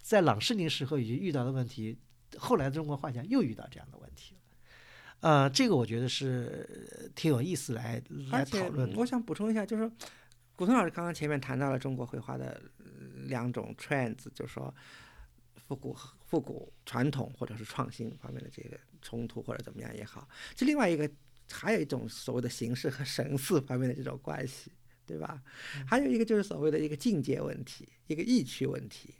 [0.00, 1.96] 在郎世宁时候已经遇到的问题，
[2.36, 4.40] 后来的中国画家又遇到这样的问题了。
[5.22, 8.02] 呃，这个我觉得是挺有意思来
[8.32, 8.98] 来讨论的。
[8.98, 9.88] 我想补充一下，就是
[10.56, 12.84] 古潼老师刚刚前面谈到了中国绘画的呃
[13.28, 14.74] 两种 trends，就是说
[15.68, 15.96] 复古
[16.26, 21.08] 复古传统或者是创新方面的这个冲突或者怎么样也好，这另外一个
[21.50, 24.72] 还有一种所谓的形式和神似方面的这种关系，
[25.06, 25.40] 对吧？
[25.86, 29.14] 还有一个就是所谓的一个境界问题，一个意趣问题。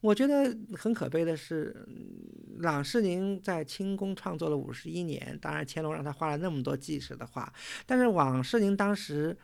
[0.00, 7.50] 我觉得很可悲的是，嗯郎世宁在清宫创作了五十一年，当然乾隆让他画了那么多纪实的画，
[7.86, 9.36] 但是王世宁当时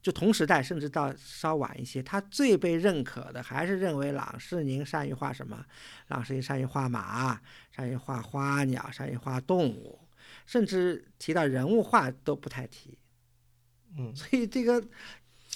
[0.00, 5.64] 就同时代，甚至到稍晚一些，他最被认可的还是认为郎世宁善于画什么？
[6.08, 7.40] 郎世宁善于画马，
[7.70, 9.98] 善于画花鸟，善于画动物，
[10.46, 12.98] 甚至提到人物画都不太提。
[13.98, 14.82] 嗯，所以这个，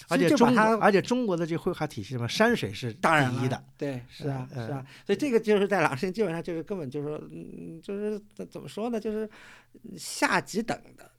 [0.08, 9.28] 而且中国，而且中国的这绘画体系什么山水是当然第一的，，对，是啊，嗯是啊，所以这个就是在郎世宁基本上就是根本就是说，嗯，就是怎怎么说呢，就是
[9.98, 11.10] 下几等的，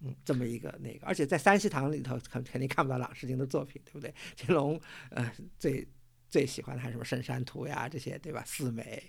[0.00, 4.14] 嗯，这么一个那个，而且在三希堂里头肯肯定看不到郎世宁的作品，对不对？
[4.36, 5.86] 乾隆呃最
[6.32, 8.42] 最喜欢的还是什么《深山图》呀这些，对吧？
[8.46, 9.02] 四美，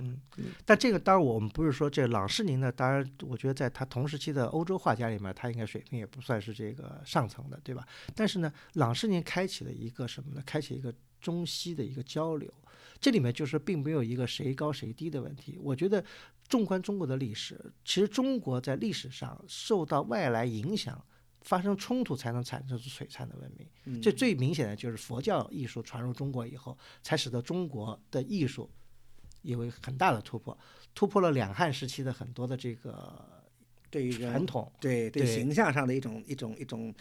[0.00, 0.20] 嗯，
[0.64, 7.84] 但这个当然我们不是说这郎世宁呢，当然我觉得在他同时期的欧洲画家里面，他应该水平也不算是这个上层的，对吧？
[8.14, 10.42] 但是呢，郎世宁开启了一个什么呢？
[10.46, 12.48] 开启一个中西的一个交流，
[13.00, 15.58] 这里面就是并没有一个谁高谁低的问题。
[15.60, 16.04] 我觉得
[16.48, 21.04] 纵观中国的历史，其实中国在历史上受到外来影响。
[21.44, 24.02] 发生冲突才能产生出璀璨的文明，嗯。
[24.02, 28.68] 这最明显的就是佛教艺术传入中国以后，才使得中国的艺术
[29.42, 30.58] 有一个很大的突破，
[30.94, 33.44] 突破了两汉时期的很多的这个
[33.90, 36.92] 对于传统，对对对形象上的一种一种一种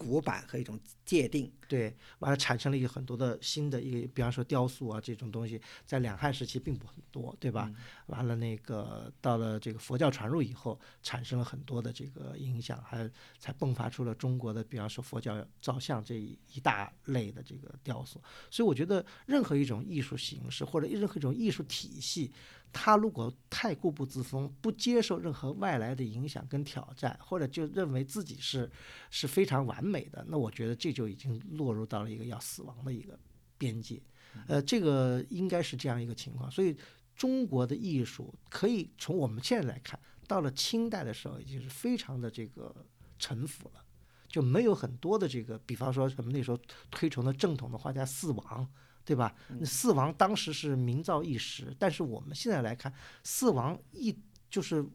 [0.00, 7.70] 古板和一种界定，对，完了产生了一个很多的新的一个，比方说雕塑啊这种东西，在两汉时期并不很多，对吧？
[8.06, 13.06] 完了那个到了这个佛教传入以后，产生了很多的这个影响，还
[13.38, 18.18] 才迸发出了中国的，比方说佛教造像这一一大类的这个雕塑。
[18.50, 22.32] 所以我觉得任何一种艺术形式或者任何一种艺术体系，
[22.72, 28.70] 它如果太固步自封，不接受任何外来的影响跟挑战，或者就认为自己是
[29.10, 33.18] 是非常完美的，那我觉得这就已经落入到了一个要死亡的一个
[33.58, 34.00] 边界。
[34.46, 36.48] 呃，这个应该是这样一个情况。
[36.48, 36.76] 所以
[37.16, 42.86] 中国的艺术可以从我们现在来看，到了清代的时候，已经是非常的这个
[43.18, 43.84] 沉浮了。
[44.28, 48.70] 就没有很多的这个，比方说什么那时候推崇的正统的画家四王，
[49.04, 49.34] 对吧？
[49.58, 54.16] 那四王当时是名噪一时，但是我们现在来看，四王一
[54.48, 54.86] 就是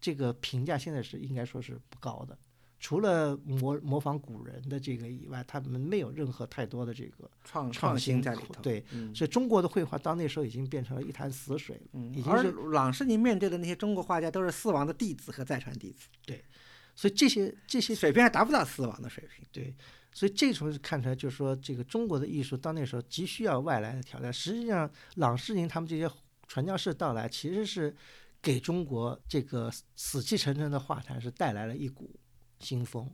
[0.00, 2.38] 这个评价现在是应该说是不高的。
[2.84, 8.62] 除了模模仿古人的这个以外，他们没有任何太多的这个创创新在里头。
[8.62, 16.44] 对，嗯所以中国的绘画到那时候已经变成了一潭死水了，已经而是郎世宁面对的那些中国画家都是四王的弟子和再传弟子，对
[16.94, 19.46] 所以这些这些水平还达不到四王的水平。
[19.50, 19.74] 对，
[20.12, 24.30] 所以这从看出来，就是说这个中国的艺术到那时候急需要外来的挑战。
[24.30, 26.06] 实际上，朗世宁他们这些
[26.46, 27.96] 传教士到来，其实是
[28.42, 32.14] 给中国这个死气沉沉的画坛是带来了一股
[32.64, 33.08] 新风。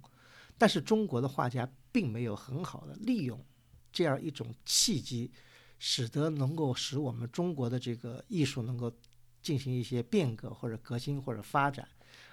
[0.56, 3.42] 但是中国的画家并没有很好的利用
[3.90, 5.30] 这样一种契机，
[5.78, 8.92] 使得能够使我们中国的这个艺术能够
[9.42, 11.88] 进行一些变革或者革新或者发展。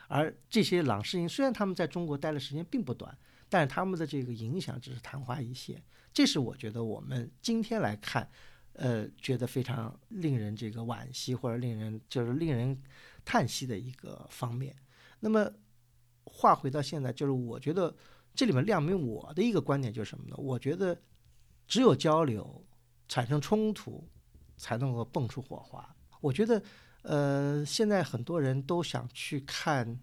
[0.09, 3.17] 而这些郎世宁虽然他们在中国待的时间并不短，
[3.49, 5.81] 但是他们的这个影响只是昙花一现。
[6.13, 8.29] 这是我觉得我们今天来看，
[8.73, 12.81] 呃，觉得非常令人这个惋惜或者令人就是令人
[13.23, 14.75] 叹息的一个方面。
[15.19, 15.51] 那么
[16.29, 17.95] 话回到现在，就是我觉得
[18.33, 20.35] 这里面亮明我的一个观点就是什么呢？
[20.37, 20.99] 我觉得
[21.67, 22.63] 只有交流，
[23.07, 24.07] 产生冲突，
[24.57, 25.95] 才能够蹦出火花。
[26.21, 26.61] 我觉得，
[27.03, 29.99] 呃，现在很多人都想去看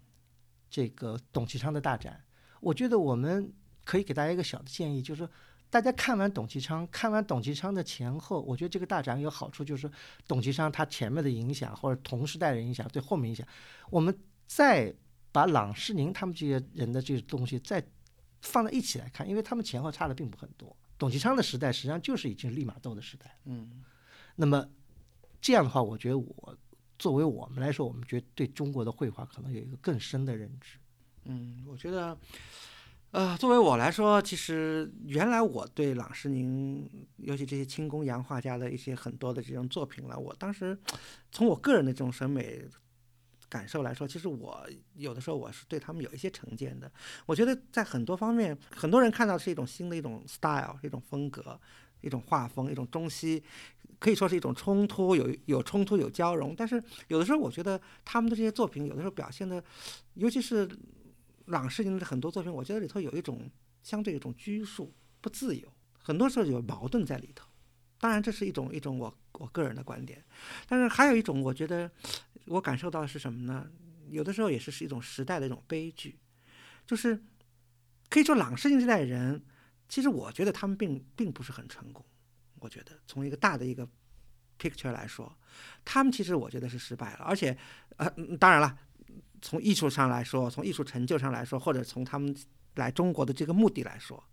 [0.69, 2.21] 这个董其昌的大展。
[2.61, 3.53] 我觉得我们
[3.83, 5.29] 可以给大家一个小的建议，就是说，
[5.69, 9.91] 大家看完董其昌，看完董其昌的前后，我觉得这个大展有好处，就是
[10.27, 13.45] 董其昌他前面的影响或者同时代的影响对后面影响，
[13.89, 14.17] 我们
[14.47, 14.93] 再
[15.35, 17.85] 把郎世宁他们这些人的这个东西再
[18.41, 20.73] 放在一起来看，因为他们前后差的并不很多。
[20.97, 23.83] 董其昌的时代实际上就是已经是利玛窦的时代，嗯，
[24.37, 24.65] 那么
[25.41, 26.57] 这样的话，我觉得我
[26.97, 30.77] 作为我们来说，我们觉得对中国的绘画可能有一个更深的认知。
[31.25, 32.17] 嗯，我觉得，
[33.11, 40.79] 呃，作为我来说，其实原来我对郎世宁，尤其这些清宫洋画家的一些很多的这种作品了，我当时
[41.29, 42.63] 从我个人的这种审美
[43.55, 46.91] 感受来说，其实我有的时候我是对他们有一些成见的。
[47.25, 51.57] 我觉得在很多方面，很多人看到是一种新的一种 style，一种风格，
[52.01, 53.41] 一种画风，一种中西，
[53.97, 56.53] 可以说是一种冲突，有有冲突有交融。
[56.53, 59.63] 但是有的时候，我觉得他们的这些作品有的时候表现的，
[60.15, 60.69] 尤其是
[61.45, 63.49] 朗世宁的很多作品，我觉得里头有一种
[63.83, 65.65] 相对一种拘束、不自由，
[66.03, 67.47] 很多时候有矛盾在里头。
[67.97, 70.21] 当然，这是一种一种我我个人的观点，
[70.67, 71.89] 但是还有一种，我觉得
[72.45, 73.67] 我感受到的是什么呢？
[74.09, 76.19] 有的时候也是是一种时代的一种悲剧，
[76.85, 77.23] 就是
[78.09, 79.43] 可以说朗世宁这代人，
[79.89, 82.05] 其实我觉得他们并并不是很成功。
[82.59, 83.87] 我觉得从一个大的一个
[84.59, 85.35] picture 来说，
[85.83, 87.25] 他们其实我觉得是失败了。
[87.25, 87.57] 而且，
[87.97, 88.77] 呃，当然了，
[89.41, 92.35] 从艺术上来说，从艺术成就上来说，或者从他们
[92.75, 94.23] 来中国的这个目的来说。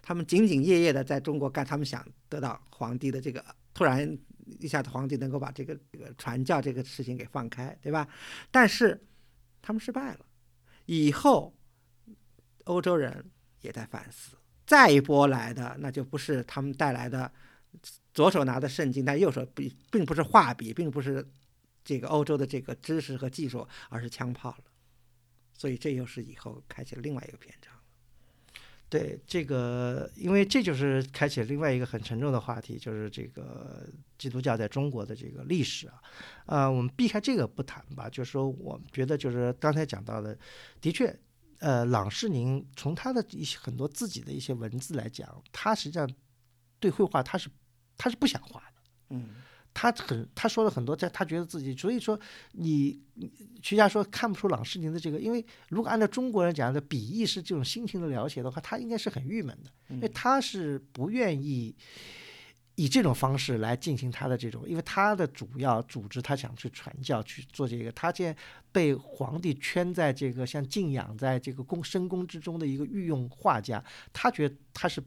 [0.00, 3.44] 他们兢兢业业的在中国干，他们想得到皇帝的这个，
[3.74, 4.16] 突然
[4.60, 8.08] 一下子皇帝能够把这个这个传教这个事情给放开，对吧？
[8.50, 9.00] 但是
[9.60, 10.26] 他们失败了，
[10.86, 11.54] 以后
[12.64, 13.30] 欧洲人
[13.60, 14.36] 也在反思，
[14.66, 17.30] 再一波来的那就不是他们带来的
[18.12, 21.26] 左手拿的圣经，但右手并并不是画笔，并不是
[21.84, 24.64] 这个欧洲的这个知识和技术，而是枪炮了。
[25.54, 27.72] 所以这又是以后开启了另外一个篇章。
[28.92, 33.88] 对这个，因为这就是开启了另外一个很沉重的话题，就是这个
[34.18, 35.94] 基督教在中国的这个历史啊。
[36.44, 38.06] 呃，我们避开这个不谈吧。
[38.10, 40.38] 就是说，我觉得就是刚才讲到的，
[40.78, 41.18] 的确，
[41.60, 46.06] 呃，朗世宁从他的一些很多自己的一些文字来讲，他实际上
[46.78, 47.48] 对绘画他是
[47.96, 48.76] 他是不想画的。
[49.08, 49.30] 嗯。
[49.74, 52.18] 他很，他说了很多，在他觉得自己，所以说
[52.52, 53.00] 你
[53.62, 61.74] 徐霞说看不出朗世宁的这个，因为如果按照中国人讲的笔意是这种心情的描写的话，他应该是很郁闷的，因为他是不愿意
[62.74, 68.36] 以这种方式来进行他的这种，因为他的主要组织他想去传教去做这个，他现在
[68.70, 75.02] 被皇帝圈在这个像静养在这个宫深宫之中的一个御用画家，他觉得他是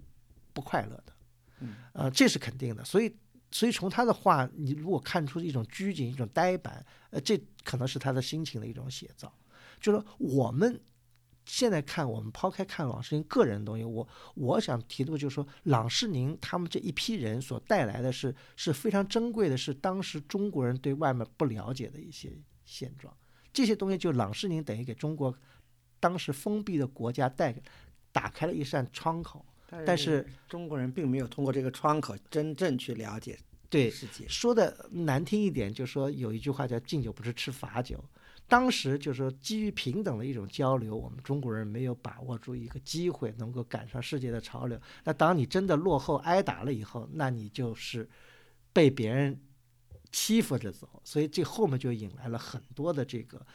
[0.53, 3.15] 不快乐的，呃，这是肯定的，所以。
[3.55, 9.33] 所以从他的话，你如果看出一种拘谨、一种呆板，呃，这可能是他的心情的一种写照。
[9.79, 10.77] 就是说，我们
[11.45, 23.15] 现在看，我们抛开看郎世宁个人的东西，我我想提的就是说，郎世宁他们这一批人所带来的是是非常珍贵的，是当时中国人对外面不了解的一些现状。
[23.53, 25.33] 这些东西就郎世宁等于给中国
[26.01, 27.55] 当时封闭的国家带
[28.11, 29.45] 打开了一扇窗口。
[29.85, 34.27] 但是中国人并没有通过这个窗口真正去了解对世界。
[34.27, 38.03] 说的难听一点，就说有一句话叫“敬酒不吃吃罚酒”。
[38.47, 44.79] 当时就是说，基于平等的一种交流，我们中国人没有把握住一个机会，能够赶上世界的潮流。
[45.03, 48.07] 那当你真的落后挨打了以后，那你就是
[48.71, 49.39] 被别人
[50.11, 51.01] 欺负着走。
[51.03, 53.45] 所以这后面就引来了很多的这个。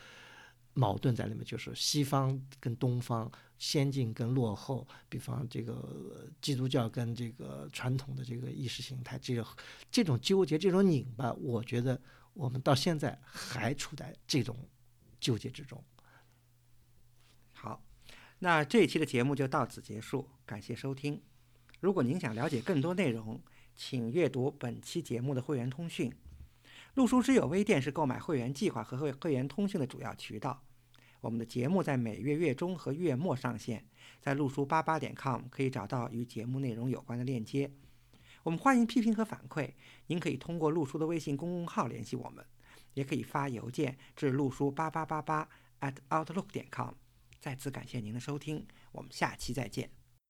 [0.72, 3.30] 矛盾在里面，就是西方跟东方、
[3.61, 9.46] 先进跟落后，比方这个基督教跟这个传统的这个意识形态，这个
[9.90, 12.00] 这种纠结、这种拧巴，我觉得
[12.32, 14.56] 我们到现在还处在这种
[15.20, 15.84] 纠结之中。
[17.52, 17.84] 好，
[18.38, 21.22] 那这一期的节目就到此结束，感谢收听。
[21.80, 23.38] 如果您想了解更多内容，
[23.76, 26.11] 请阅读本期节目的会员通讯。
[26.94, 30.64] 陆书之友微店是购买会员计划和会会员通讯的主要渠道。
[31.20, 33.84] 我们的节目在每月月中和月末上线，
[34.20, 37.70] 在陆书八八点 com 可以找到与节目内容有关的链接。
[38.42, 39.70] 我们欢迎批评和反馈，
[40.06, 42.44] 您可以通过陆书的微信公众号联系我们，
[42.94, 45.46] 也可以发邮件至陆书八八八八
[45.80, 46.94] at outlook 点 com。
[47.38, 49.99] 再次感谢您的收听，我们下期再见。